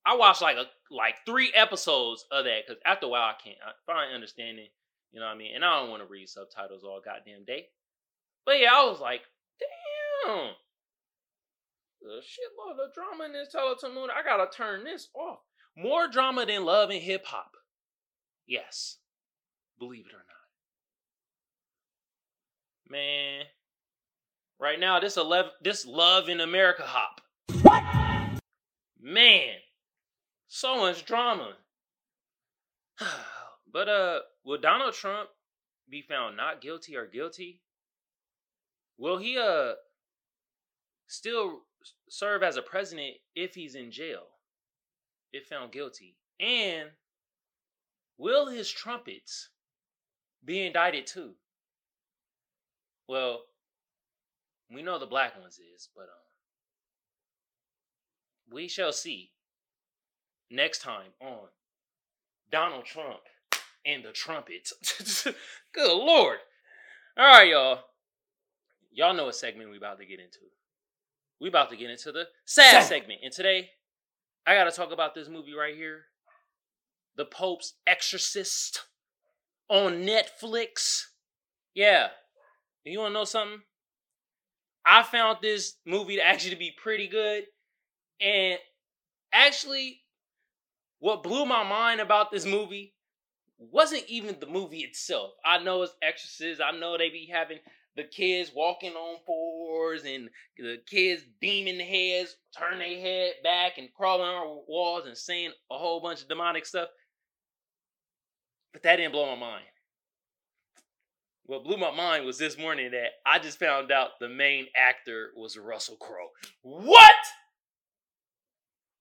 I 0.04 0.16
watched 0.16 0.42
like 0.42 0.56
a 0.56 0.66
like 0.90 1.16
three 1.26 1.52
episodes 1.54 2.24
of 2.30 2.44
that 2.44 2.62
because 2.66 2.80
after 2.86 3.06
a 3.06 3.08
while 3.08 3.22
I 3.24 3.34
can't 3.42 3.58
I 3.66 3.72
find 3.92 4.14
understanding, 4.14 4.68
you 5.12 5.20
know 5.20 5.26
what 5.26 5.32
I 5.32 5.38
mean. 5.38 5.54
And 5.54 5.64
I 5.64 5.80
don't 5.80 5.90
want 5.90 6.02
to 6.02 6.08
read 6.08 6.28
subtitles 6.28 6.84
all 6.84 7.00
goddamn 7.04 7.44
day. 7.44 7.66
But 8.44 8.60
yeah, 8.60 8.70
I 8.72 8.84
was 8.84 9.00
like, 9.00 9.22
damn, 9.58 10.52
the 12.00 12.22
shitload 12.22 12.78
of 12.84 12.94
drama 12.94 13.24
in 13.24 13.32
this 13.32 13.48
Teletoon. 13.52 14.08
I 14.10 14.22
gotta 14.22 14.48
turn 14.54 14.84
this 14.84 15.08
off. 15.14 15.40
More 15.76 16.08
drama 16.08 16.46
than 16.46 16.64
love 16.64 16.90
and 16.90 17.02
hip 17.02 17.26
hop. 17.26 17.50
Yes, 18.46 18.98
believe 19.78 20.06
it 20.06 20.14
or 20.14 20.24
not, 22.88 22.92
man. 22.96 23.46
Right 24.58 24.80
now, 24.80 24.98
this 25.00 25.16
eleven, 25.16 25.52
this 25.62 25.84
love 25.84 26.28
in 26.28 26.40
America 26.40 26.82
hop. 26.84 27.20
What? 27.62 27.82
Man, 29.00 29.54
so 30.48 30.78
much 30.78 31.04
drama. 31.04 31.52
but 33.72 33.88
uh, 33.88 34.20
will 34.44 34.58
Donald 34.58 34.94
Trump 34.94 35.28
be 35.88 36.02
found 36.02 36.36
not 36.36 36.60
guilty 36.60 36.96
or 36.96 37.06
guilty? 37.06 37.60
Will 38.98 39.18
he 39.18 39.38
uh 39.38 39.72
still 41.06 41.60
serve 42.08 42.42
as 42.42 42.56
a 42.56 42.62
president 42.62 43.16
if 43.34 43.54
he's 43.54 43.74
in 43.74 43.90
jail, 43.90 44.22
if 45.32 45.46
found 45.46 45.70
guilty? 45.70 46.16
And 46.40 46.90
will 48.18 48.46
his 48.46 48.70
trumpets 48.70 49.50
be 50.44 50.66
indicted 50.66 51.06
too? 51.06 51.34
Well, 53.08 53.42
we 54.72 54.82
know 54.82 54.98
the 54.98 55.06
black 55.06 55.38
ones 55.40 55.58
is, 55.74 55.88
but 55.94 56.02
um, 56.02 56.08
we 58.52 58.68
shall 58.68 58.92
see 58.92 59.30
next 60.50 60.80
time 60.80 61.12
on 61.20 61.48
Donald 62.50 62.84
Trump 62.84 63.20
and 63.84 64.04
the 64.04 64.12
trumpets. 64.12 64.72
Good 65.72 65.92
lord. 65.92 66.38
All 67.16 67.26
right, 67.26 67.48
y'all. 67.48 67.80
Y'all 68.92 69.14
know 69.14 69.26
what 69.26 69.36
segment 69.36 69.70
we 69.70 69.76
about 69.76 69.98
to 69.98 70.06
get 70.06 70.20
into. 70.20 70.38
We 71.40 71.48
about 71.48 71.70
to 71.70 71.76
get 71.76 71.90
into 71.90 72.12
the 72.12 72.24
sad 72.46 72.82
segment. 72.84 73.20
And 73.22 73.32
today, 73.32 73.70
I 74.46 74.54
got 74.54 74.64
to 74.64 74.70
talk 74.70 74.92
about 74.92 75.14
this 75.14 75.28
movie 75.28 75.54
right 75.54 75.74
here. 75.74 76.04
The 77.16 77.24
Pope's 77.24 77.74
Exorcist 77.86 78.84
on 79.68 80.06
Netflix. 80.06 81.04
Yeah. 81.74 82.08
You 82.84 83.00
want 83.00 83.10
to 83.10 83.18
know 83.18 83.24
something? 83.24 83.62
I 84.86 85.02
found 85.02 85.38
this 85.42 85.74
movie 85.84 86.16
to 86.16 86.26
actually 86.26 86.54
be 86.54 86.72
pretty 86.80 87.08
good. 87.08 87.44
And 88.20 88.58
actually, 89.32 90.00
what 91.00 91.22
blew 91.22 91.44
my 91.44 91.64
mind 91.64 92.00
about 92.00 92.30
this 92.30 92.46
movie 92.46 92.94
wasn't 93.58 94.04
even 94.06 94.36
the 94.38 94.46
movie 94.46 94.80
itself. 94.80 95.32
I 95.44 95.58
know 95.58 95.82
it's 95.82 95.94
Exorcist. 96.02 96.60
I 96.60 96.70
know 96.78 96.96
they 96.96 97.10
be 97.10 97.28
having 97.30 97.58
the 97.96 98.04
kids 98.04 98.52
walking 98.54 98.92
on 98.92 99.18
fours 99.24 100.04
and 100.04 100.28
the 100.58 100.78
kids 100.86 101.22
demon 101.40 101.80
heads 101.80 102.36
turn 102.56 102.78
their 102.78 103.00
head 103.00 103.32
back 103.42 103.78
and 103.78 103.92
crawling 103.94 104.28
on 104.28 104.62
walls 104.68 105.06
and 105.06 105.16
saying 105.16 105.50
a 105.70 105.78
whole 105.78 106.00
bunch 106.00 106.22
of 106.22 106.28
demonic 106.28 106.66
stuff. 106.66 106.88
But 108.72 108.82
that 108.82 108.96
didn't 108.96 109.12
blow 109.12 109.34
my 109.34 109.40
mind. 109.40 109.64
What 111.46 111.62
blew 111.62 111.76
my 111.76 111.92
mind 111.92 112.26
was 112.26 112.38
this 112.38 112.58
morning 112.58 112.90
that 112.90 113.10
I 113.24 113.38
just 113.38 113.58
found 113.58 113.92
out 113.92 114.18
the 114.20 114.28
main 114.28 114.66
actor 114.76 115.30
was 115.36 115.56
Russell 115.56 115.96
Crowe. 115.96 116.30
What? 116.62 117.14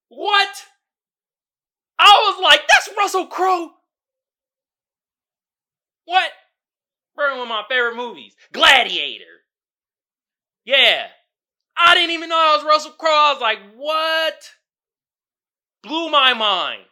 What? 0.10 0.66
I 1.98 2.06
was 2.30 2.44
like, 2.44 2.62
that's 2.62 2.96
Russell 2.96 3.26
Crowe. 3.26 3.72
What? 6.06 6.30
One 7.16 7.40
of 7.40 7.48
my 7.48 7.64
favorite 7.68 7.96
movies. 7.96 8.36
Gladiator. 8.52 9.24
Yeah. 10.66 11.08
I 11.78 11.96
didn't 11.96 12.12
even 12.12 12.30
know 12.30 12.38
I 12.38 12.56
was 12.58 12.66
Russell 12.66 12.92
Crowe. 12.92 13.10
I 13.10 13.34
was 13.34 13.42
like, 13.42 13.60
what? 13.76 14.52
Blew 15.82 16.12
my 16.12 16.34
mind. 16.34 16.84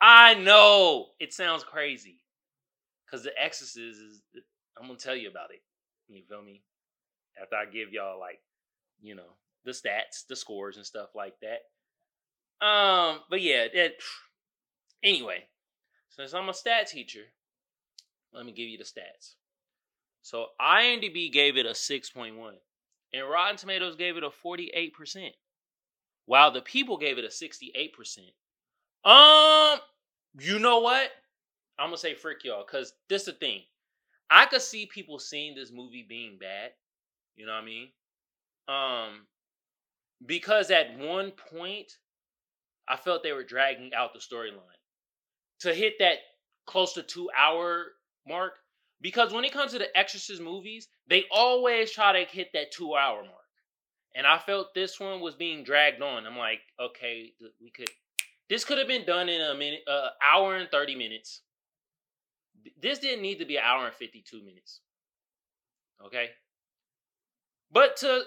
I 0.00 0.34
know 0.34 1.08
it 1.18 1.34
sounds 1.34 1.64
crazy. 1.64 2.16
Because 3.04 3.24
The 3.24 3.32
Exorcist 3.38 3.76
is, 3.76 4.22
I'm 4.80 4.88
to 4.96 4.96
tell 4.96 5.16
you 5.16 5.28
about 5.28 5.50
it. 5.50 5.62
You 6.08 6.22
feel 6.28 6.42
me? 6.42 6.62
After 7.40 7.56
I 7.56 7.66
give 7.66 7.92
y'all, 7.92 8.18
like, 8.18 8.40
you 9.02 9.14
know, 9.14 9.36
the 9.64 9.72
stats, 9.72 10.26
the 10.28 10.36
scores, 10.36 10.76
and 10.76 10.86
stuff 10.86 11.10
like 11.14 11.34
that. 11.40 11.60
Um, 12.66 13.20
but 13.28 13.40
yeah, 13.40 13.66
anyway, 15.02 15.44
since 16.08 16.34
I'm 16.34 16.48
a 16.48 16.54
stat 16.54 16.88
teacher, 16.88 17.24
let 18.32 18.46
me 18.46 18.52
give 18.52 18.68
you 18.68 18.78
the 18.78 18.84
stats. 18.84 19.34
So 20.22 20.46
IMDb 20.60 21.32
gave 21.32 21.56
it 21.56 21.66
a 21.66 21.70
6.1, 21.70 22.32
and 23.12 23.30
Rotten 23.30 23.56
Tomatoes 23.56 23.96
gave 23.96 24.16
it 24.16 24.24
a 24.24 24.30
48%, 24.30 25.30
while 26.26 26.50
the 26.50 26.60
people 26.60 26.98
gave 26.98 27.18
it 27.18 27.24
a 27.24 27.28
68%. 27.28 28.18
Um, 29.02 29.80
you 30.38 30.58
know 30.58 30.80
what? 30.80 31.10
I'm 31.78 31.86
gonna 31.86 31.96
say 31.96 32.14
frick 32.14 32.44
y'all, 32.44 32.62
cause 32.64 32.92
this 33.08 33.24
the 33.24 33.32
thing. 33.32 33.62
I 34.30 34.46
could 34.46 34.62
see 34.62 34.86
people 34.86 35.18
seeing 35.18 35.54
this 35.54 35.72
movie 35.72 36.06
being 36.08 36.38
bad. 36.38 36.70
You 37.36 37.46
know 37.46 37.52
what 37.52 37.62
I 37.62 37.64
mean? 37.64 37.88
Um, 38.68 39.26
because 40.24 40.70
at 40.70 40.98
one 40.98 41.32
point, 41.32 41.92
I 42.88 42.96
felt 42.96 43.22
they 43.22 43.32
were 43.32 43.44
dragging 43.44 43.92
out 43.94 44.12
the 44.12 44.20
storyline 44.20 44.60
to 45.60 45.74
hit 45.74 45.94
that 45.98 46.18
close 46.66 46.92
to 46.94 47.02
two 47.02 47.28
hour 47.36 47.92
mark 48.26 48.52
because 49.00 49.32
when 49.32 49.44
it 49.44 49.52
comes 49.52 49.72
to 49.72 49.78
the 49.78 49.96
Exorcist 49.96 50.42
movies, 50.42 50.88
they 51.08 51.24
always 51.32 51.90
try 51.90 52.12
to 52.12 52.30
hit 52.30 52.48
that 52.52 52.72
two 52.72 52.94
hour 52.94 53.22
mark. 53.22 53.34
And 54.14 54.26
I 54.26 54.38
felt 54.38 54.74
this 54.74 54.98
one 54.98 55.20
was 55.20 55.34
being 55.34 55.64
dragged 55.64 56.02
on. 56.02 56.26
I'm 56.26 56.36
like, 56.36 56.60
okay, 56.80 57.32
we 57.62 57.70
could, 57.70 57.88
this 58.48 58.64
could 58.64 58.78
have 58.78 58.88
been 58.88 59.06
done 59.06 59.28
in 59.28 59.40
a 59.40 59.54
minute, 59.54 59.80
uh, 59.88 60.08
hour 60.22 60.56
and 60.56 60.68
30 60.70 60.96
minutes. 60.96 61.42
This 62.80 62.98
didn't 62.98 63.22
need 63.22 63.38
to 63.38 63.44
be 63.44 63.56
an 63.56 63.62
hour 63.64 63.86
and 63.86 63.94
52 63.94 64.42
minutes. 64.42 64.80
Okay. 66.04 66.30
But 67.72 67.96
to, 67.98 68.22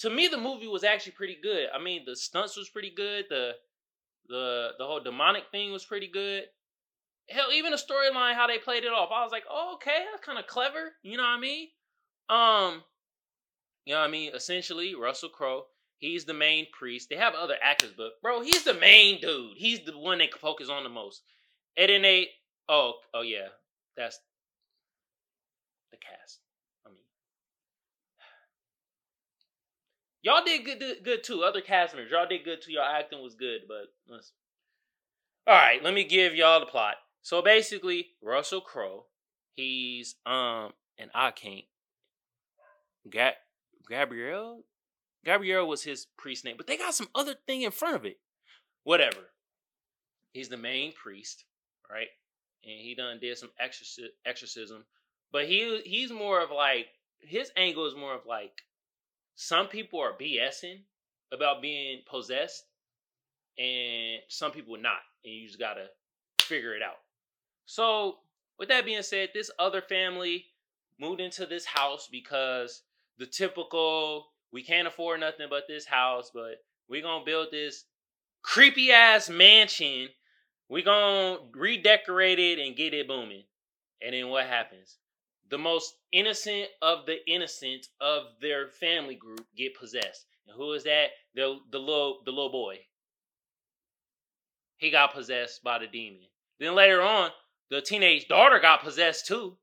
to 0.00 0.10
me, 0.10 0.28
the 0.28 0.38
movie 0.38 0.66
was 0.66 0.84
actually 0.84 1.12
pretty 1.12 1.38
good. 1.42 1.68
I 1.74 1.82
mean, 1.82 2.02
the 2.06 2.16
stunts 2.16 2.56
was 2.56 2.68
pretty 2.68 2.92
good. 2.94 3.26
The, 3.30 3.52
the, 4.28 4.70
the 4.78 4.84
whole 4.84 5.00
demonic 5.00 5.44
thing 5.50 5.72
was 5.72 5.84
pretty 5.84 6.08
good 6.08 6.44
hell, 7.28 7.52
even 7.52 7.70
the 7.70 7.76
storyline, 7.76 8.34
how 8.34 8.46
they 8.46 8.58
played 8.58 8.84
it 8.84 8.92
off, 8.92 9.10
I 9.12 9.22
was 9.22 9.32
like, 9.32 9.44
oh, 9.50 9.74
okay, 9.74 10.04
that's 10.10 10.24
kind 10.24 10.38
of 10.38 10.46
clever. 10.46 10.92
You 11.02 11.16
know 11.16 11.22
what 11.22 11.30
I 11.30 11.40
mean? 11.40 11.68
Um, 12.28 12.82
you 13.84 13.94
know 13.94 14.00
what 14.00 14.08
I 14.08 14.10
mean? 14.10 14.32
Essentially, 14.34 14.94
Russell 14.94 15.28
Crowe, 15.28 15.64
he's 15.98 16.24
the 16.24 16.34
main 16.34 16.66
priest. 16.72 17.08
They 17.10 17.16
have 17.16 17.34
other 17.34 17.56
actors, 17.62 17.92
but 17.96 18.20
bro, 18.22 18.42
he's 18.42 18.64
the 18.64 18.74
main 18.74 19.20
dude. 19.20 19.56
He's 19.56 19.84
the 19.84 19.96
one 19.96 20.18
they 20.18 20.30
focus 20.40 20.68
on 20.68 20.84
the 20.84 20.88
most. 20.88 21.22
And 21.76 21.88
then 21.88 22.02
they, 22.02 22.28
oh, 22.68 22.94
oh 23.14 23.22
yeah, 23.22 23.48
that's 23.96 24.18
the 25.90 25.98
cast. 25.98 26.40
I 26.86 26.90
mean, 26.90 26.98
y'all 30.22 30.44
did 30.44 30.64
good, 30.64 31.04
good 31.04 31.24
too. 31.24 31.42
Other 31.42 31.60
cast 31.60 31.94
members, 31.94 32.12
y'all 32.12 32.28
did 32.28 32.44
good 32.44 32.62
too. 32.62 32.72
Your 32.72 32.84
acting 32.84 33.22
was 33.22 33.34
good, 33.34 33.62
but. 33.68 33.92
All 35.46 35.56
right, 35.56 35.82
let 35.82 35.92
me 35.92 36.04
give 36.04 36.36
y'all 36.36 36.60
the 36.60 36.66
plot. 36.66 36.94
So 37.22 37.42
basically, 37.42 38.10
Russell 38.22 38.60
Crowe, 38.60 39.06
he's 39.54 40.14
um, 40.24 40.72
and 40.98 41.10
I 41.14 41.32
can't. 41.32 41.64
Ga- 43.10 43.36
Gabrielle, 43.88 44.62
Gabriel 45.24 45.66
was 45.66 45.82
his 45.82 46.06
priest 46.16 46.44
name, 46.44 46.56
but 46.56 46.66
they 46.66 46.76
got 46.76 46.94
some 46.94 47.08
other 47.14 47.34
thing 47.46 47.62
in 47.62 47.72
front 47.72 47.96
of 47.96 48.04
it. 48.04 48.18
Whatever. 48.84 49.30
He's 50.32 50.48
the 50.48 50.56
main 50.56 50.92
priest, 50.92 51.44
right? 51.90 52.08
And 52.64 52.80
he 52.80 52.94
done 52.94 53.18
did 53.20 53.36
some 53.38 53.50
exorci- 53.60 54.12
exorcism, 54.24 54.84
but 55.32 55.46
he 55.46 55.80
he's 55.84 56.12
more 56.12 56.40
of 56.40 56.50
like 56.50 56.88
his 57.20 57.50
angle 57.56 57.86
is 57.86 57.94
more 57.94 58.14
of 58.14 58.26
like 58.26 58.62
some 59.34 59.66
people 59.66 60.00
are 60.00 60.12
BSing 60.12 60.80
about 61.32 61.62
being 61.62 62.00
possessed, 62.08 62.64
and 63.58 64.20
some 64.28 64.52
people 64.52 64.76
not, 64.76 65.00
and 65.24 65.34
you 65.34 65.46
just 65.46 65.58
gotta 65.58 65.86
figure 66.40 66.74
it 66.74 66.82
out. 66.82 66.98
So, 67.66 68.18
with 68.58 68.68
that 68.68 68.84
being 68.84 69.02
said, 69.02 69.30
this 69.32 69.50
other 69.58 69.80
family 69.80 70.46
moved 71.00 71.20
into 71.20 71.46
this 71.46 71.64
house 71.64 72.08
because 72.10 72.82
the 73.18 73.26
typical 73.26 74.28
we 74.52 74.62
can't 74.62 74.86
afford 74.86 75.20
nothing 75.20 75.46
but 75.48 75.66
this 75.66 75.86
house, 75.86 76.30
but 76.32 76.62
we're 76.88 77.02
gonna 77.02 77.24
build 77.24 77.48
this 77.50 77.84
creepy 78.42 78.92
ass 78.92 79.30
mansion. 79.30 80.08
We're 80.72 80.82
gonna 80.82 81.36
redecorate 81.54 82.38
it 82.38 82.58
and 82.58 82.74
get 82.74 82.94
it 82.94 83.06
booming. 83.06 83.44
And 84.00 84.14
then 84.14 84.28
what 84.28 84.46
happens? 84.46 84.96
The 85.50 85.58
most 85.58 85.96
innocent 86.12 86.68
of 86.80 87.04
the 87.04 87.18
innocent 87.30 87.88
of 88.00 88.22
their 88.40 88.68
family 88.68 89.14
group 89.14 89.44
get 89.54 89.78
possessed. 89.78 90.24
And 90.46 90.56
who 90.56 90.72
is 90.72 90.84
that? 90.84 91.08
The 91.34 91.58
the 91.70 91.78
little 91.78 92.22
the 92.24 92.30
little 92.30 92.50
boy. 92.50 92.78
He 94.78 94.90
got 94.90 95.12
possessed 95.12 95.62
by 95.62 95.78
the 95.78 95.86
demon. 95.86 96.22
Then 96.58 96.74
later 96.74 97.02
on, 97.02 97.32
the 97.68 97.82
teenage 97.82 98.26
daughter 98.26 98.58
got 98.58 98.82
possessed 98.82 99.26
too. 99.26 99.58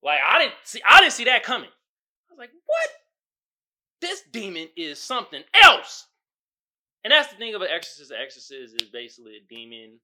Like 0.00 0.20
I 0.24 0.38
didn't 0.38 0.54
see 0.62 0.80
I 0.88 1.00
didn't 1.00 1.14
see 1.14 1.24
that 1.24 1.42
coming. 1.42 1.70
I 1.70 2.34
was 2.34 2.38
like, 2.38 2.50
what? 2.66 2.88
This 4.00 4.22
demon 4.30 4.68
is 4.76 5.00
something 5.00 5.42
else. 5.60 6.06
And 7.02 7.10
that's 7.10 7.32
the 7.32 7.36
thing 7.36 7.56
of 7.56 7.62
an 7.62 7.68
exorcist. 7.68 8.12
An 8.12 8.18
exorcist 8.22 8.80
is 8.80 8.88
basically 8.90 9.38
a 9.38 9.52
demon 9.52 9.98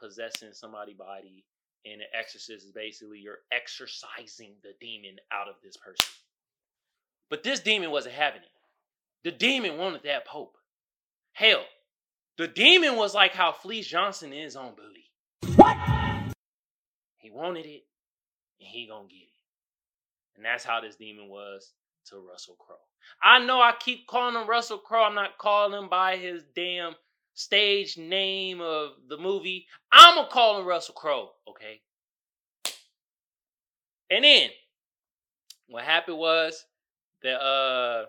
possessing 0.00 0.52
somebody's 0.52 0.96
body. 0.96 1.44
And 1.84 2.00
an 2.00 2.08
exorcist 2.18 2.66
is 2.66 2.72
basically 2.72 3.18
you're 3.18 3.38
exorcising 3.52 4.54
the 4.62 4.72
demon 4.80 5.16
out 5.32 5.48
of 5.48 5.54
this 5.62 5.76
person. 5.76 6.08
But 7.30 7.42
this 7.42 7.60
demon 7.60 7.90
wasn't 7.90 8.14
having 8.14 8.42
it. 8.42 8.48
The 9.24 9.30
demon 9.30 9.78
wanted 9.78 10.02
that 10.04 10.26
pope. 10.26 10.56
Hell, 11.32 11.64
the 12.38 12.48
demon 12.48 12.96
was 12.96 13.14
like 13.14 13.34
how 13.34 13.52
Fleece 13.52 13.86
Johnson 13.86 14.32
is 14.32 14.56
on 14.56 14.74
booty. 14.74 15.56
What? 15.56 15.76
He 17.18 17.30
wanted 17.30 17.66
it, 17.66 17.84
and 18.60 18.68
he 18.68 18.86
gonna 18.86 19.08
get 19.08 19.16
it. 19.16 19.32
And 20.36 20.44
that's 20.44 20.64
how 20.64 20.80
this 20.80 20.96
demon 20.96 21.28
was 21.28 21.72
to 22.06 22.16
Russell 22.18 22.56
Crowe. 22.58 22.76
I 23.22 23.44
know 23.44 23.60
I 23.60 23.72
keep 23.78 24.06
calling 24.06 24.40
him 24.40 24.48
Russell 24.48 24.78
Crowe. 24.78 25.04
I'm 25.04 25.14
not 25.14 25.38
calling 25.38 25.78
him 25.78 25.88
by 25.88 26.16
his 26.16 26.42
damn 26.54 26.94
stage 27.36 27.98
name 27.98 28.60
of 28.60 28.92
the 29.08 29.18
movie. 29.18 29.66
I'm 29.92 30.16
gonna 30.16 30.28
call 30.28 30.58
him 30.58 30.66
Russell 30.66 30.94
Crowe, 30.94 31.30
okay? 31.48 31.82
And 34.10 34.24
then 34.24 34.50
what 35.68 35.84
happened 35.84 36.18
was 36.18 36.64
that 37.22 37.40
uh 37.40 38.06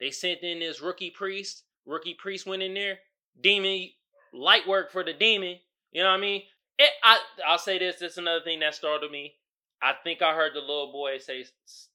they 0.00 0.10
sent 0.10 0.42
in 0.42 0.58
this 0.58 0.82
rookie 0.82 1.10
priest. 1.10 1.62
Rookie 1.86 2.14
priest 2.14 2.46
went 2.46 2.62
in 2.62 2.74
there. 2.74 2.98
Demon 3.40 3.88
light 4.32 4.66
work 4.66 4.90
for 4.90 5.04
the 5.04 5.12
demon. 5.12 5.56
You 5.92 6.02
know 6.02 6.10
what 6.10 6.18
I 6.18 6.20
mean? 6.20 6.42
It, 6.78 6.90
I 7.02 7.18
I'll 7.46 7.58
say 7.58 7.78
this. 7.78 7.96
This 7.96 8.12
is 8.12 8.18
another 8.18 8.44
thing 8.44 8.60
that 8.60 8.74
startled 8.74 9.12
me. 9.12 9.34
I 9.80 9.94
think 10.02 10.22
I 10.22 10.34
heard 10.34 10.52
the 10.54 10.60
little 10.60 10.90
boy 10.90 11.18
say 11.18 11.44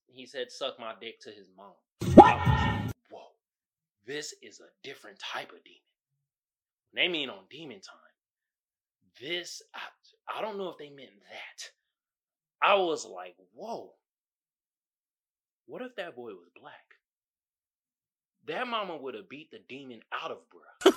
he 0.08 0.26
said 0.26 0.52
suck 0.52 0.80
my 0.80 0.94
dick 1.02 1.20
to 1.22 1.32
his 1.32 1.48
mom. 1.56 1.74
Like, 2.16 2.40
Whoa, 3.10 3.22
this 4.06 4.34
is 4.42 4.62
a 4.62 4.88
different 4.88 5.20
type 5.20 5.52
of 5.52 5.64
demon. 5.64 5.91
They 6.94 7.08
mean 7.08 7.30
on 7.30 7.46
demon 7.50 7.80
time. 7.82 7.98
This 9.22 9.62
I, 9.74 10.38
I 10.38 10.42
don't 10.42 10.58
know 10.58 10.70
if 10.70 10.78
they 10.78 10.90
meant 10.90 11.10
that. 11.30 11.70
I 12.62 12.76
was 12.76 13.06
like, 13.06 13.36
whoa. 13.54 13.92
What 15.68 15.82
if 15.82 15.96
that 15.96 16.16
boy 16.16 16.32
was 16.32 16.50
black? 16.60 16.74
That 18.48 18.68
mama 18.68 18.98
would 18.98 19.16
have 19.16 19.30
beat 19.30 19.52
the 19.52 19.60
demon 19.70 20.02
out 20.12 20.32
of 20.32 20.38
bruh. 20.50 20.94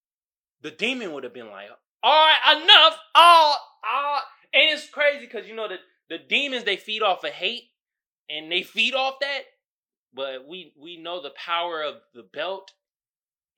the 0.62 0.70
demon 0.70 1.12
would 1.12 1.24
have 1.24 1.34
been 1.34 1.50
like, 1.50 1.68
all 2.02 2.26
right, 2.26 2.62
enough. 2.62 2.98
Oh, 3.14 3.56
oh. 3.84 4.20
And 4.54 4.70
it's 4.70 4.88
crazy 4.88 5.26
because 5.26 5.46
you 5.46 5.54
know 5.54 5.68
the, 5.68 5.76
the 6.08 6.18
demons 6.18 6.64
they 6.64 6.76
feed 6.76 7.02
off 7.02 7.24
of 7.24 7.30
hate 7.30 7.64
and 8.30 8.50
they 8.50 8.62
feed 8.62 8.94
off 8.94 9.14
that. 9.20 9.42
But 10.14 10.46
we 10.48 10.72
we 10.80 10.96
know 10.96 11.20
the 11.20 11.30
power 11.30 11.82
of 11.82 11.96
the 12.14 12.22
belt 12.22 12.72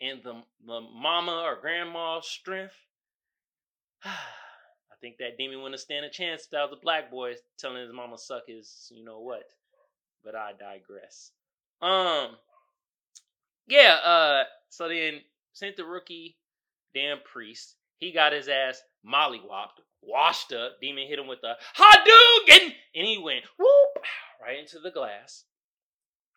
and 0.01 0.23
the, 0.23 0.35
the 0.67 0.81
mama 0.81 1.43
or 1.45 1.61
grandma's 1.61 2.27
strength. 2.27 2.75
I 4.05 4.97
think 5.01 5.17
that 5.19 5.39
demon 5.39 5.63
wouldn't 5.63 5.81
stand 5.81 6.05
a 6.05 6.11
chance 6.11 6.45
if 6.45 6.51
that 6.51 6.71
was 6.71 6.79
a 6.79 6.83
black 6.83 7.11
boy 7.11 7.35
telling 7.59 7.83
his 7.83 7.93
mama 7.93 8.19
suck 8.19 8.43
his 8.47 8.91
you 8.95 9.05
know 9.05 9.21
what. 9.21 9.45
But 10.25 10.35
I 10.35 10.53
digress. 10.53 11.33
Um 11.81 12.37
yeah, 13.67 13.99
uh 14.05 14.45
so 14.69 14.89
then 14.89 15.21
sent 15.53 15.77
the 15.77 15.85
rookie 15.85 16.37
damn 16.95 17.19
priest. 17.21 17.77
He 17.99 18.13
got 18.13 18.33
his 18.33 18.49
ass 18.49 18.83
mollywopped, 19.07 19.81
washed 20.03 20.53
up. 20.53 20.81
Demon 20.81 21.07
hit 21.07 21.19
him 21.19 21.27
with 21.27 21.41
a 21.45 21.57
Hadouken, 21.77 22.73
and 22.95 23.07
he 23.07 23.19
went 23.19 23.45
whoop 23.59 24.05
right 24.43 24.59
into 24.59 24.79
the 24.79 24.91
glass. 24.91 25.45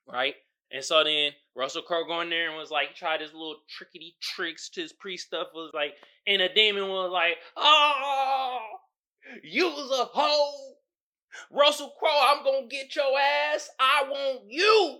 Right? 0.05 0.35
And 0.73 0.83
so 0.83 1.03
then 1.03 1.31
Russell 1.55 1.83
Crowe 1.83 2.05
going 2.05 2.31
there 2.31 2.49
and 2.49 2.57
was 2.57 2.71
like, 2.71 2.95
tried 2.95 3.21
his 3.21 3.31
little 3.31 3.57
trickety 3.69 4.15
tricks 4.19 4.69
to 4.69 4.81
his 4.81 4.91
priest 4.91 5.27
stuff. 5.27 5.49
Was 5.53 5.69
like, 5.71 5.93
and 6.25 6.41
the 6.41 6.49
demon 6.53 6.89
was 6.89 7.11
like, 7.11 7.37
oh, 7.55 8.59
you 9.43 9.67
was 9.67 9.91
a 9.91 10.05
hoe. 10.05 10.73
Russell 11.51 11.93
Crowe, 11.99 12.33
I'm 12.35 12.43
gonna 12.43 12.67
get 12.67 12.95
your 12.95 13.05
ass. 13.53 13.69
I 13.79 14.03
want 14.09 14.41
you. 14.49 14.99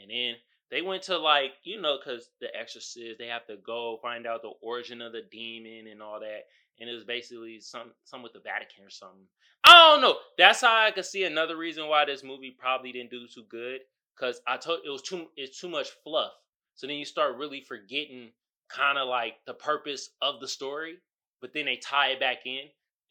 And 0.00 0.10
then 0.10 0.34
they 0.70 0.80
went 0.80 1.02
to 1.04 1.18
like, 1.18 1.50
you 1.64 1.80
know, 1.80 1.98
because 1.98 2.30
the 2.40 2.54
exorcist, 2.56 3.18
they 3.18 3.26
have 3.26 3.46
to 3.48 3.56
go 3.66 3.98
find 4.00 4.28
out 4.28 4.42
the 4.42 4.52
origin 4.62 5.02
of 5.02 5.12
the 5.12 5.22
demon 5.30 5.88
and 5.90 6.00
all 6.00 6.20
that. 6.20 6.46
And 6.80 6.88
it 6.88 6.94
was 6.94 7.04
basically 7.04 7.58
some 7.60 7.90
some 8.04 8.22
with 8.22 8.32
the 8.32 8.40
Vatican 8.40 8.84
or 8.84 8.90
something. 8.90 9.26
I 9.64 9.90
don't 9.90 10.02
know. 10.02 10.16
That's 10.38 10.60
how 10.60 10.86
I 10.86 10.92
could 10.92 11.04
see 11.04 11.24
another 11.24 11.56
reason 11.56 11.88
why 11.88 12.04
this 12.04 12.22
movie 12.22 12.56
probably 12.56 12.92
didn't 12.92 13.10
do 13.10 13.26
too 13.32 13.44
good. 13.48 13.80
Cause 14.18 14.40
I 14.46 14.56
told 14.56 14.80
it 14.84 14.90
was 14.90 15.02
too 15.02 15.26
it's 15.36 15.60
too 15.60 15.68
much 15.68 15.88
fluff. 16.04 16.32
So 16.76 16.86
then 16.86 16.96
you 16.96 17.04
start 17.04 17.36
really 17.36 17.60
forgetting 17.60 18.30
kind 18.68 18.98
of 18.98 19.08
like 19.08 19.34
the 19.46 19.54
purpose 19.54 20.10
of 20.22 20.40
the 20.40 20.48
story, 20.48 20.96
but 21.40 21.52
then 21.52 21.66
they 21.66 21.76
tie 21.76 22.08
it 22.08 22.20
back 22.20 22.46
in. 22.46 22.62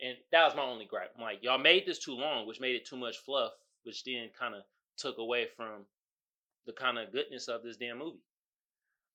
And 0.01 0.17
that 0.31 0.45
was 0.45 0.55
my 0.55 0.63
only 0.63 0.85
gripe. 0.85 1.11
I'm 1.15 1.21
like, 1.21 1.43
y'all 1.43 1.57
made 1.57 1.85
this 1.85 1.99
too 1.99 2.15
long, 2.15 2.47
which 2.47 2.59
made 2.59 2.75
it 2.75 2.85
too 2.85 2.97
much 2.97 3.17
fluff, 3.19 3.51
which 3.83 4.03
then 4.03 4.29
kind 4.37 4.55
of 4.55 4.63
took 4.97 5.17
away 5.17 5.47
from 5.55 5.85
the 6.65 6.73
kind 6.73 6.97
of 6.97 7.11
goodness 7.11 7.47
of 7.47 7.63
this 7.63 7.77
damn 7.77 7.99
movie. 7.99 8.19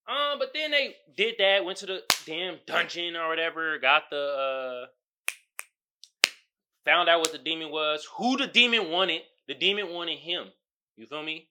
Um, 0.09 0.38
but 0.38 0.55
then 0.55 0.70
they 0.70 0.94
did 1.16 1.35
that, 1.38 1.64
went 1.64 1.79
to 1.79 1.87
the 1.87 2.03
damn 2.24 2.59
dungeon 2.66 3.16
or 3.16 3.29
whatever, 3.29 3.79
got 3.79 4.05
the 4.11 4.87
uh 4.87 4.87
found 6.85 7.11
out 7.11 7.20
what 7.20 7.33
the 7.33 7.38
demon 7.38 7.70
was, 7.70 8.07
who 8.16 8.38
the 8.38 8.46
demon 8.46 8.90
wanted. 8.90 9.20
The 9.46 9.55
demon 9.55 9.92
wanted 9.92 10.18
him. 10.18 10.46
You 10.96 11.07
feel 11.07 11.22
me? 11.22 11.48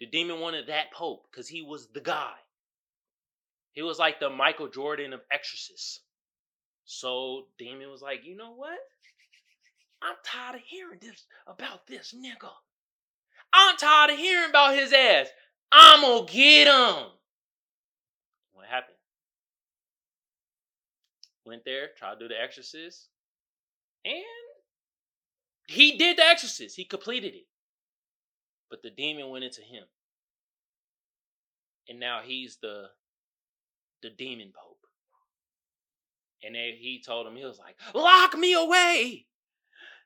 The 0.00 0.06
demon 0.06 0.40
wanted 0.40 0.66
that 0.66 0.92
pope 0.92 1.26
because 1.30 1.48
he 1.48 1.62
was 1.62 1.88
the 1.88 2.00
guy. 2.00 2.32
He 3.72 3.82
was 3.82 3.98
like 3.98 4.20
the 4.20 4.30
Michael 4.30 4.68
Jordan 4.68 5.12
of 5.12 5.20
exorcists. 5.30 6.00
So 6.84 7.46
demon 7.58 7.90
was 7.90 8.02
like, 8.02 8.24
you 8.24 8.36
know 8.36 8.52
what? 8.54 8.78
I'm 10.02 10.16
tired 10.24 10.56
of 10.56 10.60
hearing 10.62 10.98
this 11.00 11.26
about 11.46 11.86
this 11.86 12.14
nigga. 12.14 12.50
I'm 13.52 13.76
tired 13.76 14.10
of 14.10 14.18
hearing 14.18 14.50
about 14.50 14.74
his 14.74 14.92
ass. 14.92 15.28
I'm 15.72 16.02
gonna 16.02 16.26
get 16.26 16.66
him. 16.68 17.06
What 18.52 18.66
happened? 18.68 18.96
Went 21.44 21.64
there, 21.64 21.88
tried 21.96 22.14
to 22.14 22.20
do 22.20 22.28
the 22.28 22.40
exorcist, 22.40 23.08
and 24.04 24.22
he 25.66 25.96
did 25.96 26.18
the 26.18 26.24
exorcist. 26.24 26.76
He 26.76 26.84
completed 26.84 27.34
it. 27.34 27.46
But 28.70 28.82
the 28.82 28.90
demon 28.90 29.30
went 29.30 29.44
into 29.44 29.62
him. 29.62 29.84
And 31.88 32.00
now 32.00 32.20
he's 32.24 32.58
the 32.60 32.86
the 34.02 34.10
demon 34.10 34.52
pope. 34.54 34.78
And 36.44 36.54
then 36.54 36.74
he 36.78 37.02
told 37.04 37.26
him, 37.26 37.36
he 37.36 37.44
was 37.44 37.58
like, 37.58 37.76
lock 37.94 38.36
me 38.36 38.52
away. 38.52 39.26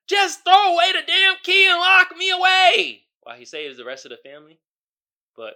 Just 0.06 0.44
throw 0.44 0.74
away 0.74 0.92
the 0.92 1.06
damn 1.06 1.36
key 1.42 1.66
and 1.68 1.78
lock 1.78 2.16
me 2.16 2.30
away. 2.30 3.02
While 3.22 3.36
he 3.36 3.44
saves 3.44 3.76
the 3.76 3.84
rest 3.84 4.06
of 4.06 4.10
the 4.10 4.16
family. 4.28 4.58
But 5.36 5.54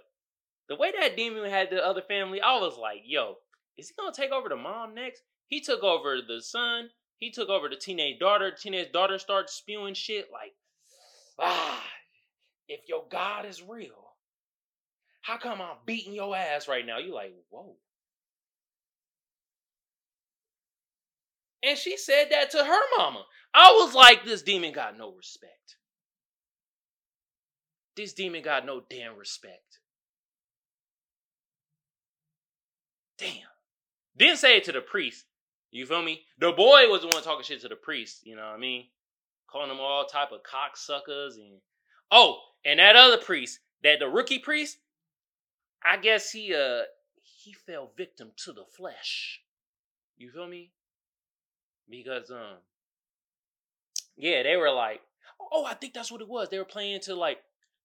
the 0.69 0.75
way 0.75 0.91
that 0.99 1.17
demon 1.17 1.49
had 1.49 1.69
the 1.69 1.85
other 1.85 2.01
family, 2.01 2.41
I 2.41 2.59
was 2.59 2.77
like, 2.77 3.01
yo, 3.05 3.37
is 3.77 3.89
he 3.89 3.95
gonna 3.97 4.13
take 4.13 4.31
over 4.31 4.49
the 4.49 4.55
mom 4.55 4.95
next? 4.95 5.23
He 5.47 5.61
took 5.61 5.83
over 5.83 6.17
the 6.21 6.41
son. 6.41 6.89
He 7.17 7.31
took 7.31 7.49
over 7.49 7.69
the 7.69 7.75
teenage 7.75 8.19
daughter. 8.19 8.51
Teenage 8.51 8.91
daughter 8.91 9.17
starts 9.17 9.53
spewing 9.53 9.93
shit 9.93 10.27
like, 10.31 10.53
ah, 11.39 11.83
if 12.67 12.81
your 12.87 13.03
God 13.09 13.45
is 13.45 13.61
real, 13.61 14.15
How 15.25 15.37
come 15.39 15.59
I'm 15.59 15.77
beating 15.87 16.13
your 16.13 16.35
ass 16.35 16.67
right 16.67 16.85
now? 16.85 16.99
You 16.99 17.13
like, 17.13 17.33
whoa. 17.49 17.77
And 21.63 21.75
she 21.79 21.97
said 21.97 22.25
that 22.29 22.51
to 22.51 22.63
her 22.63 22.81
mama. 22.97 23.25
I 23.51 23.71
was 23.81 23.95
like, 23.95 24.23
this 24.23 24.43
demon 24.43 24.71
got 24.71 24.95
no 24.95 25.13
respect. 25.15 25.77
This 27.95 28.13
demon 28.13 28.43
got 28.43 28.67
no 28.67 28.83
damn 28.87 29.17
respect. 29.17 29.79
Damn. 33.17 33.31
Didn't 34.15 34.37
say 34.37 34.57
it 34.57 34.65
to 34.65 34.71
the 34.73 34.81
priest. 34.81 35.25
You 35.71 35.87
feel 35.87 36.03
me? 36.03 36.21
The 36.37 36.51
boy 36.51 36.87
was 36.87 37.01
the 37.01 37.07
one 37.07 37.23
talking 37.23 37.43
shit 37.43 37.61
to 37.61 37.67
the 37.67 37.75
priest. 37.75 38.21
You 38.25 38.35
know 38.35 38.43
what 38.43 38.55
I 38.55 38.59
mean? 38.59 38.85
Calling 39.49 39.69
them 39.69 39.79
all 39.79 40.05
type 40.05 40.29
of 40.31 40.41
cocksuckers 40.41 41.35
and 41.35 41.61
oh, 42.11 42.37
and 42.65 42.79
that 42.79 42.95
other 42.95 43.17
priest, 43.17 43.59
that 43.83 43.99
the 43.99 44.09
rookie 44.09 44.39
priest, 44.39 44.79
I 45.83 45.97
guess 45.97 46.31
he 46.31 46.53
uh 46.53 46.83
he 47.21 47.53
fell 47.53 47.91
victim 47.95 48.31
to 48.37 48.51
the 48.51 48.65
flesh. 48.65 49.41
You 50.17 50.31
feel 50.31 50.47
me? 50.47 50.71
Because 51.89 52.31
um 52.31 52.57
yeah, 54.17 54.43
they 54.43 54.55
were 54.55 54.71
like, 54.71 55.01
oh, 55.51 55.65
I 55.65 55.73
think 55.73 55.93
that's 55.93 56.11
what 56.11 56.21
it 56.21 56.27
was. 56.27 56.49
They 56.49 56.57
were 56.57 56.65
playing 56.65 57.01
to 57.01 57.15
like 57.15 57.39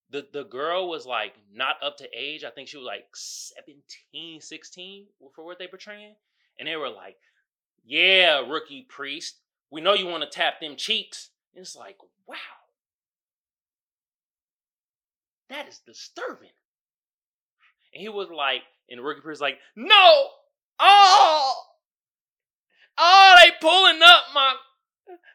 the 0.09 0.27
the 0.33 0.43
girl 0.43 0.89
was 0.89 1.05
like 1.05 1.33
not 1.53 1.75
up 1.83 1.97
to 1.97 2.09
age. 2.17 2.43
I 2.43 2.49
think 2.49 2.67
she 2.67 2.77
was 2.77 2.85
like 2.85 3.05
17, 3.15 4.41
16 4.41 5.05
for 5.35 5.45
what 5.45 5.59
they 5.59 5.67
portraying. 5.67 6.15
And 6.59 6.67
they 6.67 6.75
were 6.75 6.89
like, 6.89 7.17
yeah, 7.83 8.39
rookie 8.47 8.85
priest, 8.87 9.37
we 9.71 9.81
know 9.81 9.93
you 9.93 10.05
want 10.05 10.23
to 10.23 10.29
tap 10.29 10.59
them 10.59 10.75
cheeks. 10.75 11.29
And 11.55 11.61
it's 11.61 11.75
like, 11.75 11.97
wow. 12.27 12.35
That 15.51 15.67
is 15.67 15.81
disturbing. 15.85 16.49
And 17.93 18.01
he 18.01 18.07
was 18.07 18.29
like, 18.29 18.61
and 18.89 19.03
priest 19.03 19.31
was 19.31 19.41
like, 19.41 19.57
no! 19.75 20.27
Oh! 20.79 21.53
Oh, 22.97 23.35
they 23.43 23.51
pulling 23.59 24.01
up 24.01 24.23
my 24.33 24.53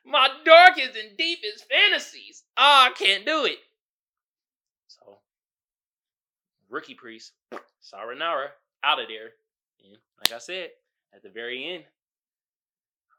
my 0.07 0.29
darkest 0.43 0.97
and 0.97 1.19
deepest 1.19 1.67
fantasies. 1.69 2.45
Oh, 2.57 2.89
I 2.89 2.93
can't 2.97 3.27
do 3.27 3.45
it. 3.45 3.59
So, 4.89 5.19
rookie 6.71 6.95
priest, 6.95 7.33
Saranara, 7.83 8.49
out 8.83 9.01
of 9.01 9.09
there. 9.09 9.33
And 9.85 9.99
like 10.19 10.33
I 10.35 10.39
said, 10.39 10.71
at 11.15 11.23
the 11.23 11.29
very 11.29 11.75
end, 11.75 11.85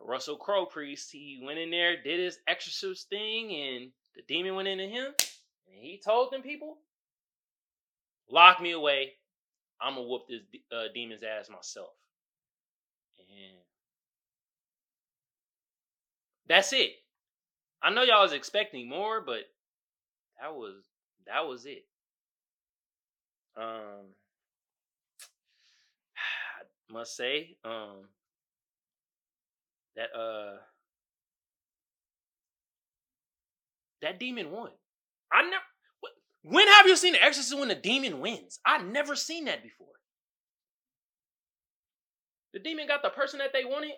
Russell 0.01 0.37
Crowe 0.37 0.65
priest, 0.65 1.11
he 1.11 1.43
went 1.43 1.59
in 1.59 1.69
there, 1.69 2.01
did 2.01 2.19
his 2.19 2.39
exorcist 2.47 3.07
thing, 3.09 3.53
and 3.53 3.91
the 4.15 4.23
demon 4.27 4.55
went 4.55 4.67
into 4.67 4.85
him. 4.85 5.13
And 5.67 5.77
he 5.79 6.01
told 6.03 6.31
them 6.31 6.41
people, 6.41 6.79
lock 8.29 8.61
me 8.61 8.71
away. 8.71 9.13
I'm 9.81 9.95
gonna 9.95 10.07
whoop 10.07 10.23
this 10.27 10.41
uh, 10.71 10.85
demon's 10.93 11.23
ass 11.23 11.49
myself. 11.49 11.89
And 13.19 13.57
that's 16.47 16.73
it. 16.73 16.91
I 17.81 17.91
know 17.91 18.03
y'all 18.03 18.23
was 18.23 18.33
expecting 18.33 18.89
more, 18.89 19.21
but 19.21 19.41
that 20.41 20.53
was 20.53 20.83
that 21.27 21.47
was 21.47 21.65
it. 21.65 21.85
Um 23.55 24.13
I 26.89 26.93
must 26.93 27.15
say, 27.15 27.55
um 27.63 28.07
that 29.95 30.09
uh 30.17 30.57
that 34.01 34.19
demon 34.19 34.51
won. 34.51 34.71
I 35.31 35.43
never 35.43 35.63
when 36.49 36.67
have 36.67 36.87
you 36.87 36.95
seen 36.95 37.13
the 37.13 37.23
exorcist 37.23 37.57
when 37.57 37.67
the 37.67 37.75
demon 37.75 38.21
wins? 38.21 38.59
I've 38.65 38.85
never 38.85 39.15
seen 39.15 39.45
that 39.45 39.63
before. 39.63 39.87
The 42.53 42.59
demon 42.59 42.87
got 42.87 43.03
the 43.03 43.09
person 43.09 43.39
that 43.39 43.51
they 43.53 43.65
wanted. 43.65 43.91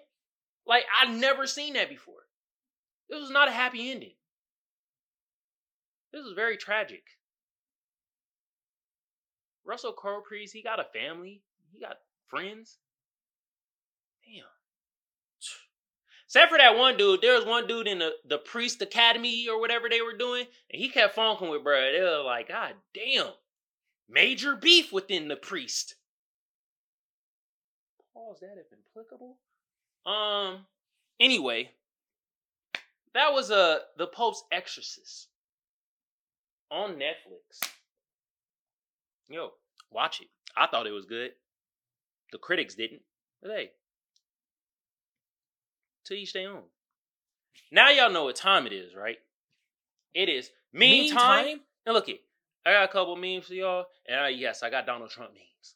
Like 0.66 0.84
I've 1.00 1.16
never 1.16 1.46
seen 1.46 1.74
that 1.74 1.90
before. 1.90 2.26
This 3.08 3.22
was 3.22 3.30
not 3.30 3.48
a 3.48 3.52
happy 3.52 3.92
ending. 3.92 4.14
This 6.12 6.24
was 6.24 6.34
very 6.36 6.58
tragic. 6.58 7.04
Russell 9.64 9.94
Crowe 9.94 10.22
Priest, 10.22 10.54
he 10.54 10.64
got 10.64 10.80
a 10.80 10.86
family. 10.92 11.44
He 11.72 11.80
got 11.80 11.98
friends. 12.28 12.80
Damn. 14.26 14.59
Except 16.30 16.52
for 16.52 16.60
that 16.60 16.78
one 16.78 16.96
dude, 16.96 17.24
there 17.24 17.34
was 17.34 17.44
one 17.44 17.66
dude 17.66 17.88
in 17.88 17.98
the, 17.98 18.12
the 18.24 18.38
Priest 18.38 18.84
Academy 18.84 19.48
or 19.50 19.60
whatever 19.60 19.90
they 19.90 20.00
were 20.00 20.16
doing, 20.16 20.46
and 20.72 20.80
he 20.80 20.88
kept 20.88 21.16
funking 21.16 21.50
with 21.50 21.64
bro. 21.64 21.92
They 21.92 22.02
were 22.02 22.22
like, 22.24 22.50
God 22.50 22.74
damn. 22.94 23.32
Major 24.08 24.56
beef 24.56 24.94
within 24.94 25.28
the 25.28 25.36
priest. 25.36 25.96
Pause 28.14 28.42
that 28.42 28.58
if 28.60 28.68
applicable. 28.92 29.38
Um, 30.06 30.68
anyway, 31.20 31.72
that 33.16 33.34
was 33.34 33.50
uh 33.50 33.80
the 33.98 34.06
Pope's 34.06 34.44
Exorcist 34.52 35.30
on 36.70 36.92
Netflix. 36.92 37.68
Yo, 39.30 39.54
watch 39.90 40.22
it. 40.22 40.28
I 40.56 40.68
thought 40.68 40.86
it 40.86 40.92
was 40.92 41.06
good. 41.06 41.32
The 42.32 42.38
critics 42.38 42.76
didn't. 42.76 43.02
But 43.42 43.52
hey, 43.52 43.72
to 46.10 46.16
each 46.16 46.34
their 46.34 46.52
own. 46.52 46.64
Now 47.72 47.90
y'all 47.90 48.12
know 48.12 48.26
what 48.26 48.36
time 48.36 48.68
it 48.68 48.74
is, 48.74 48.96
right? 48.96 49.18
It 50.14 50.30
is 50.30 50.52
meme 50.74 51.10
time. 51.10 51.62
And 51.86 51.94
look 51.94 52.10
it, 52.10 52.22
I 52.66 52.72
got 52.72 52.84
a 52.90 52.92
couple 52.92 53.16
memes 53.16 53.48
for 53.48 53.54
y'all. 53.54 53.86
And 54.08 54.20
I, 54.20 54.30
yes, 54.30 54.62
I 54.64 54.70
got 54.70 54.86
Donald 54.86 55.10
Trump 55.10 55.32
memes. 55.32 55.76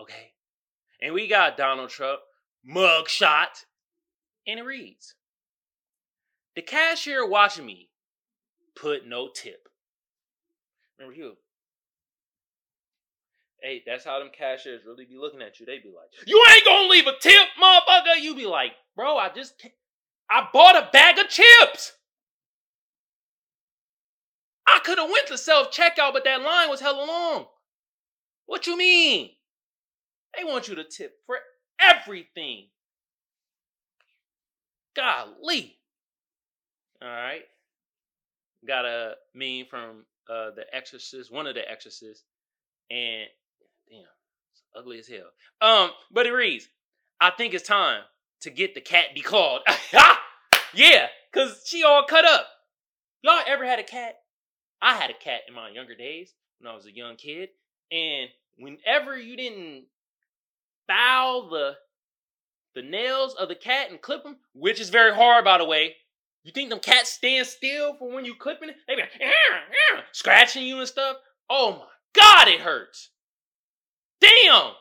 Okay. 0.00 0.32
And 1.00 1.14
we 1.14 1.28
got 1.28 1.56
Donald 1.56 1.90
Trump 1.90 2.20
mugshot. 2.68 3.64
And 4.46 4.58
it 4.58 4.64
reads 4.64 5.14
The 6.56 6.62
cashier 6.62 7.26
watching 7.26 7.66
me 7.66 7.90
put 8.74 9.06
no 9.06 9.28
tip. 9.28 9.68
Remember, 10.98 11.14
Hugh? 11.14 11.36
Hey, 13.62 13.82
that's 13.86 14.04
how 14.04 14.18
them 14.18 14.30
cashiers 14.36 14.82
really 14.86 15.04
be 15.04 15.18
looking 15.18 15.42
at 15.42 15.60
you. 15.60 15.66
They 15.66 15.78
be 15.78 15.92
like, 15.94 16.10
"You 16.26 16.42
ain't 16.50 16.64
gonna 16.64 16.88
leave 16.88 17.06
a 17.06 17.18
tip, 17.18 17.48
motherfucker." 17.60 18.20
You 18.20 18.34
be 18.34 18.46
like, 18.46 18.72
"Bro, 18.96 19.18
I 19.18 19.28
just. 19.30 19.54
I 20.30 20.48
bought 20.52 20.76
a 20.76 20.88
bag 20.92 21.18
of 21.18 21.28
chips. 21.28 21.92
I 24.66 24.78
could 24.78 24.98
have 24.98 25.10
went 25.10 25.26
to 25.28 25.36
self 25.36 25.72
checkout, 25.72 26.12
but 26.12 26.24
that 26.24 26.42
line 26.42 26.70
was 26.70 26.80
hella 26.80 27.04
long. 27.04 27.46
What 28.46 28.66
you 28.66 28.76
mean? 28.76 29.30
They 30.36 30.44
want 30.44 30.68
you 30.68 30.76
to 30.76 30.84
tip 30.84 31.18
for 31.26 31.38
everything. 31.80 32.68
Golly. 34.94 35.78
All 37.02 37.08
right. 37.08 37.42
Got 38.66 38.84
a 38.84 39.14
meme 39.34 39.66
from 39.68 40.04
uh, 40.28 40.50
the 40.54 40.64
Exorcist, 40.72 41.32
one 41.32 41.46
of 41.46 41.54
the 41.54 41.68
Exorcists, 41.68 42.24
and 42.90 43.26
ugly 44.76 44.98
as 44.98 45.08
hell. 45.08 45.30
Um, 45.60 45.90
but 46.10 46.26
it 46.26 46.32
reads, 46.32 46.68
I 47.20 47.30
think 47.30 47.54
it's 47.54 47.66
time 47.66 48.02
to 48.42 48.50
get 48.50 48.74
the 48.74 48.80
cat 48.80 49.06
declawed. 49.16 49.60
yeah, 50.74 51.06
cause 51.32 51.62
she 51.66 51.84
all 51.84 52.04
cut 52.08 52.24
up. 52.24 52.46
Y'all 53.22 53.42
ever 53.46 53.66
had 53.66 53.78
a 53.78 53.84
cat? 53.84 54.14
I 54.80 54.96
had 54.96 55.10
a 55.10 55.14
cat 55.14 55.42
in 55.46 55.54
my 55.54 55.68
younger 55.68 55.94
days 55.94 56.32
when 56.58 56.72
I 56.72 56.74
was 56.74 56.86
a 56.86 56.94
young 56.94 57.16
kid, 57.16 57.50
and 57.92 58.30
whenever 58.58 59.16
you 59.18 59.36
didn't 59.36 59.84
file 60.86 61.48
the 61.50 61.74
the 62.74 62.82
nails 62.82 63.34
of 63.34 63.48
the 63.48 63.54
cat 63.54 63.90
and 63.90 64.00
clip 64.00 64.22
them, 64.22 64.36
which 64.54 64.80
is 64.80 64.90
very 64.90 65.14
hard, 65.14 65.44
by 65.44 65.58
the 65.58 65.64
way. 65.64 65.96
You 66.44 66.52
think 66.52 66.70
them 66.70 66.78
cats 66.78 67.10
stand 67.10 67.46
still 67.46 67.94
for 67.94 68.10
when 68.10 68.24
you 68.24 68.34
clipping 68.34 68.70
it? 68.70 68.76
They 68.86 68.94
be 68.94 69.02
like, 69.02 69.10
scratching 70.12 70.64
you 70.64 70.78
and 70.78 70.88
stuff. 70.88 71.16
Oh 71.50 71.72
my 71.72 71.86
God, 72.14 72.48
it 72.48 72.60
hurts. 72.60 73.10
Damn. 74.20 74.72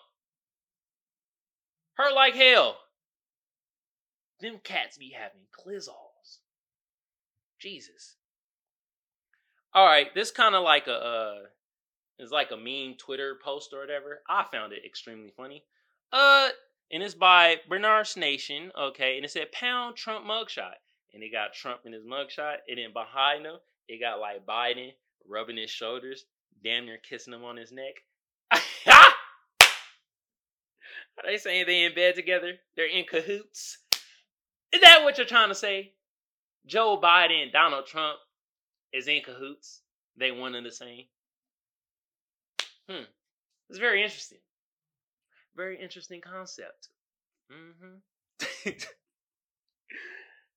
Hurt 1.95 2.13
like 2.13 2.35
hell. 2.35 2.77
Them 4.41 4.59
cats 4.63 4.97
be 4.97 5.11
having 5.17 5.41
clizzles. 5.51 6.39
Jesus. 7.59 8.15
All 9.73 9.85
right, 9.85 10.13
this 10.15 10.31
kind 10.31 10.55
of 10.55 10.63
like 10.63 10.87
a 10.87 10.93
uh, 10.93 11.35
it's 12.17 12.31
like 12.31 12.51
a 12.51 12.57
mean 12.57 12.97
Twitter 12.97 13.37
post 13.43 13.73
or 13.73 13.79
whatever. 13.79 14.21
I 14.27 14.45
found 14.51 14.73
it 14.73 14.85
extremely 14.85 15.31
funny. 15.35 15.63
Uh, 16.11 16.49
and 16.91 17.03
it's 17.03 17.13
by 17.13 17.57
Bernard 17.67 18.07
Nation, 18.17 18.71
okay, 18.79 19.15
and 19.15 19.25
it 19.25 19.31
said 19.31 19.51
pound 19.51 19.95
Trump 19.95 20.25
mugshot. 20.25 20.75
And 21.13 21.23
it 21.23 21.31
got 21.31 21.53
Trump 21.53 21.81
in 21.85 21.93
his 21.93 22.03
mugshot, 22.03 22.57
and 22.67 22.77
then 22.77 22.93
behind 22.93 23.45
him, 23.45 23.55
it 23.87 23.99
got 23.99 24.19
like 24.19 24.45
Biden 24.45 24.91
rubbing 25.27 25.57
his 25.57 25.69
shoulders, 25.71 26.25
damn 26.63 26.85
near 26.85 26.97
kissing 26.97 27.33
him 27.33 27.43
on 27.43 27.57
his 27.57 27.71
neck. 27.71 27.95
Are 28.51 29.11
they 31.25 31.37
saying 31.37 31.65
they 31.65 31.83
in 31.83 31.93
bed 31.93 32.15
together? 32.15 32.53
They're 32.75 32.87
in 32.87 33.05
cahoots? 33.05 33.79
Is 34.71 34.81
that 34.81 35.03
what 35.03 35.17
you're 35.17 35.27
trying 35.27 35.49
to 35.49 35.55
say? 35.55 35.93
Joe 36.65 36.99
Biden 37.01 37.43
and 37.43 37.51
Donald 37.51 37.85
Trump 37.85 38.17
is 38.93 39.07
in 39.07 39.21
cahoots. 39.23 39.81
They 40.17 40.31
one 40.31 40.55
and 40.55 40.65
the 40.65 40.71
same. 40.71 41.05
Hmm. 42.89 43.03
It's 43.69 43.79
very 43.79 44.03
interesting. 44.03 44.39
Very 45.55 45.81
interesting 45.81 46.21
concept. 46.21 46.89
Mm-hmm. 47.51 48.69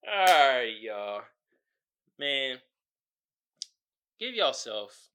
All 0.08 0.26
right, 0.26 0.74
y'all. 0.80 1.22
Man, 2.18 2.58
give 4.20 4.34
yourself 4.34 5.08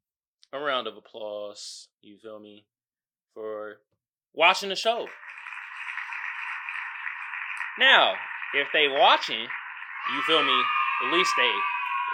a 0.52 0.60
round 0.60 0.88
of 0.88 0.98
applause, 0.98 1.90
you 2.02 2.18
feel 2.18 2.40
me, 2.40 2.66
for 3.34 3.78
watching 4.34 4.70
the 4.70 4.76
show. 4.76 5.08
Now, 7.80 8.14
if 8.56 8.68
they 8.74 8.88
watching, 8.88 9.40
you 9.40 10.22
feel 10.26 10.44
me, 10.44 10.64
at 11.06 11.14
least 11.14 11.32
they 11.38 11.52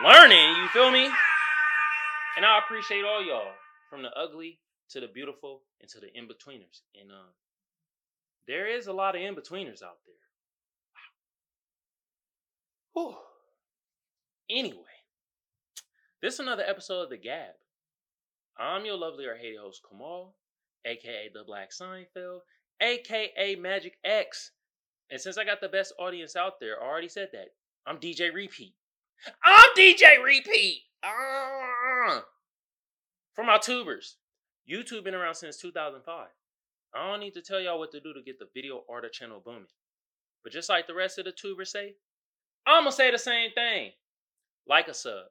learning, 0.04 0.56
you 0.62 0.67
feel 0.69 0.91
me? 0.91 1.06
And 2.36 2.45
I 2.45 2.60
appreciate 2.60 3.06
all 3.06 3.23
y'all, 3.23 3.54
from 3.89 4.02
the 4.02 4.10
ugly 4.10 4.60
to 4.89 4.99
the 4.99 5.08
beautiful 5.08 5.62
and 5.80 5.89
to 5.91 5.99
the 5.99 6.12
in-betweeners. 6.13 6.82
And 6.99 7.12
uh, 7.12 7.32
there 8.47 8.67
is 8.67 8.88
a 8.88 8.93
lot 8.93 9.15
of 9.15 9.21
in-betweeners 9.21 9.82
out 9.82 9.99
there. 10.06 10.15
Wow. 12.93 13.12
Whew. 13.12 13.15
Anyway, 14.49 14.78
this 16.21 16.34
is 16.36 16.39
another 16.41 16.63
episode 16.67 17.04
of 17.04 17.10
The 17.10 17.17
Gab. 17.17 17.56
I'm 18.58 18.86
your 18.86 18.97
lovely 18.97 19.26
or 19.26 19.36
hated 19.36 19.60
host, 19.60 19.82
Kamal, 19.89 20.36
aka 20.86 21.30
The 21.34 21.43
Black 21.45 21.71
Seinfeld, 21.71 22.39
aka 22.82 23.56
Magic 23.56 23.97
X. 24.04 24.52
And 25.11 25.19
since 25.19 25.37
I 25.37 25.43
got 25.43 25.61
the 25.61 25.69
best 25.69 25.93
audience 25.99 26.35
out 26.35 26.59
there, 26.59 26.81
I 26.81 26.85
already 26.85 27.09
said 27.09 27.29
that. 27.33 27.49
I'm 27.85 27.97
DJ 27.97 28.33
Repeat. 28.33 28.73
I'm 29.43 29.75
DJ 29.77 30.23
Repeat! 30.23 30.81
Ah! 31.03 32.23
For 33.33 33.43
my 33.43 33.57
tubers, 33.57 34.17
YouTube 34.69 35.03
been 35.03 35.15
around 35.15 35.35
since 35.35 35.57
2005. 35.57 36.27
I 36.95 37.07
don't 37.07 37.19
need 37.19 37.33
to 37.33 37.41
tell 37.41 37.59
y'all 37.59 37.79
what 37.79 37.91
to 37.91 37.99
do 37.99 38.13
to 38.13 38.21
get 38.21 38.39
the 38.39 38.47
video 38.53 38.83
or 38.87 39.01
the 39.01 39.09
channel 39.09 39.41
booming. 39.43 39.65
But 40.43 40.53
just 40.53 40.69
like 40.69 40.87
the 40.87 40.93
rest 40.93 41.17
of 41.17 41.25
the 41.25 41.31
tubers 41.31 41.71
say, 41.71 41.95
I'm 42.65 42.83
gonna 42.83 42.91
say 42.91 43.11
the 43.11 43.17
same 43.17 43.51
thing. 43.51 43.91
Like 44.67 44.87
a 44.87 44.93
sub, 44.93 45.25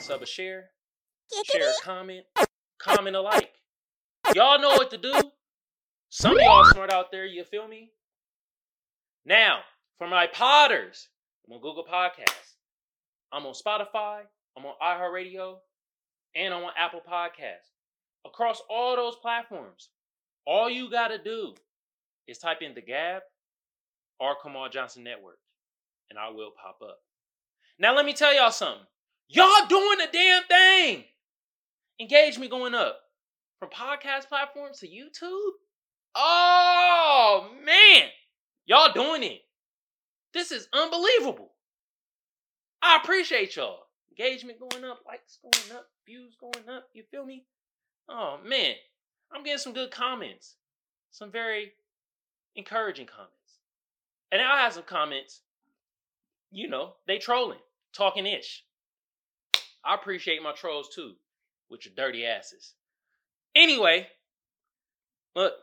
sub 0.00 0.22
a 0.22 0.26
share, 0.26 0.70
share 1.44 1.70
a 1.70 1.74
comment, 1.82 2.24
comment 2.78 3.14
a 3.14 3.20
like. 3.20 3.52
Y'all 4.34 4.60
know 4.60 4.70
what 4.70 4.90
to 4.90 4.98
do. 4.98 5.14
Some 6.08 6.32
of 6.32 6.42
y'all 6.42 6.64
smart 6.64 6.92
out 6.92 7.12
there, 7.12 7.26
you 7.26 7.44
feel 7.44 7.68
me? 7.68 7.90
Now, 9.26 9.58
for 9.98 10.06
my 10.06 10.28
potters, 10.28 11.08
I'm 11.46 11.54
on 11.54 11.60
Google 11.60 11.84
Podcasts. 11.84 12.54
I'm 13.32 13.44
on 13.44 13.54
Spotify. 13.54 14.20
I'm 14.56 14.64
on 14.64 14.74
iHeartRadio. 14.80 15.56
And 16.36 16.54
I'm 16.54 16.62
on 16.62 16.72
Apple 16.78 17.02
Podcasts. 17.06 17.72
Across 18.24 18.62
all 18.70 18.94
those 18.94 19.16
platforms, 19.16 19.90
all 20.46 20.70
you 20.70 20.90
gotta 20.90 21.18
do 21.18 21.54
is 22.28 22.38
type 22.38 22.62
in 22.62 22.74
the 22.74 22.80
Gab 22.80 23.22
or 24.20 24.36
Kamal 24.42 24.68
Johnson 24.68 25.02
Network, 25.04 25.38
and 26.10 26.18
I 26.18 26.30
will 26.30 26.50
pop 26.50 26.78
up. 26.82 26.98
Now 27.78 27.94
let 27.94 28.06
me 28.06 28.12
tell 28.12 28.34
y'all 28.34 28.50
something. 28.50 28.86
Y'all 29.28 29.66
doing 29.68 29.98
the 29.98 30.08
damn 30.12 30.44
thing. 30.44 31.04
Engagement 32.00 32.50
going 32.50 32.74
up 32.74 32.98
from 33.58 33.70
podcast 33.70 34.28
platforms 34.28 34.78
to 34.80 34.86
YouTube. 34.86 35.50
Oh 36.14 37.50
man, 37.64 38.08
y'all 38.66 38.92
doing 38.92 39.22
it. 39.22 39.42
This 40.34 40.52
is 40.52 40.68
unbelievable. 40.72 41.52
I 42.82 42.98
appreciate 43.02 43.56
y'all. 43.56 43.86
Engagement 44.10 44.58
going 44.58 44.84
up, 44.84 45.00
likes 45.06 45.38
going 45.42 45.78
up, 45.78 45.88
views 46.04 46.36
going 46.40 46.68
up. 46.68 46.88
You 46.92 47.04
feel 47.10 47.24
me? 47.24 47.44
Oh 48.08 48.38
man, 48.44 48.74
I'm 49.32 49.42
getting 49.42 49.58
some 49.58 49.72
good 49.72 49.90
comments. 49.90 50.56
Some 51.10 51.30
very 51.30 51.72
encouraging 52.54 53.06
comments. 53.06 53.32
And 54.32 54.42
I 54.42 54.62
have 54.62 54.72
some 54.72 54.82
comments, 54.82 55.40
you 56.50 56.68
know, 56.68 56.94
they 57.06 57.18
trolling, 57.18 57.58
talking 57.94 58.26
ish. 58.26 58.64
I 59.84 59.94
appreciate 59.94 60.42
my 60.42 60.52
trolls 60.52 60.88
too, 60.94 61.14
with 61.70 61.86
your 61.86 61.94
dirty 61.96 62.26
asses. 62.26 62.74
Anyway, 63.54 64.08
look, 65.34 65.54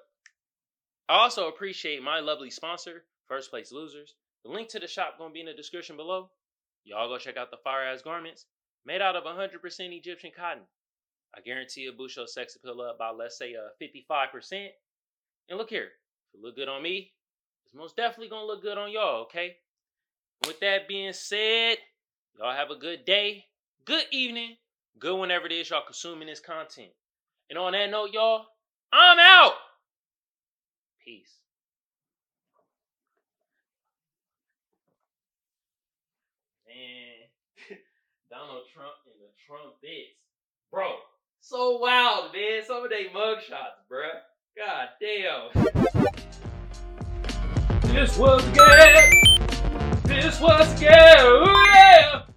I 1.10 1.16
also 1.16 1.48
appreciate 1.48 2.02
my 2.02 2.20
lovely 2.20 2.50
sponsor, 2.50 3.04
First 3.28 3.50
Place 3.50 3.72
Losers. 3.72 4.16
The 4.44 4.52
link 4.52 4.70
to 4.70 4.80
the 4.80 4.88
shop 4.88 5.18
gonna 5.18 5.34
be 5.34 5.42
in 5.42 5.46
the 5.46 5.54
description 5.54 5.98
below. 5.98 6.30
Y'all 6.86 7.08
go 7.08 7.18
check 7.18 7.38
out 7.38 7.52
the 7.52 7.58
fire 7.58 7.86
ass 7.86 8.02
garments 8.02 8.46
made 8.86 9.02
out 9.02 9.16
of 9.16 9.24
100% 9.24 9.98
Egyptian 9.98 10.32
cotton. 10.36 10.64
I 11.36 11.42
guarantee 11.42 11.90
boost 11.98 12.18
your 12.18 12.28
sex 12.28 12.56
appeal 12.56 12.82
up 12.82 13.00
by 13.00 13.10
let's 13.10 13.38
say 13.38 13.56
uh 13.56 13.70
55%. 13.82 14.68
And 15.50 15.58
look 15.58 15.70
here, 15.70 15.90
if 16.34 16.40
it 16.40 16.42
look 16.42 16.56
good 16.56 16.70
on 16.70 16.82
me, 16.82 17.12
it's 17.66 17.76
most 17.76 17.98
definitely 17.98 18.30
gonna 18.30 18.46
look 18.46 18.62
good 18.62 18.78
on 18.78 18.92
y'all, 18.92 19.24
okay? 19.24 19.58
With 20.46 20.60
that 20.60 20.88
being 20.88 21.14
said, 21.14 21.78
y'all 22.38 22.56
have 22.56 22.70
a 22.70 22.76
good 22.76 23.06
day, 23.06 23.46
good 23.86 24.06
evening, 24.12 24.58
good 25.00 25.20
whenever 25.20 25.46
it 25.48 25.52
is 25.52 25.70
y'all 25.70 25.86
consuming 25.86 26.28
this 26.28 26.40
content. 26.40 26.92
And 27.50 27.58
on 27.58 27.74
that 27.74 27.90
note, 27.90 28.12
y'all, 28.14 28.46
I'm 28.92 29.20
out. 29.20 29.54
Peace. 31.04 31.36
Man, 36.66 37.78
Donald 38.30 38.64
Trump 38.74 38.94
and 39.06 39.16
the 39.20 39.30
Trumpets. 39.46 40.16
Bro, 40.72 40.94
so 41.42 41.78
wild, 41.78 42.32
man. 42.34 42.62
Some 42.66 42.86
of 42.86 42.90
they 42.90 43.06
mugshots, 43.06 43.84
bruh. 43.92 44.22
God 44.56 44.90
damn. 45.02 45.52
This 47.92 48.18
was 48.18 48.44
good. 48.50 49.14
This 50.06 50.40
was 50.40 50.80
good. 50.80 52.33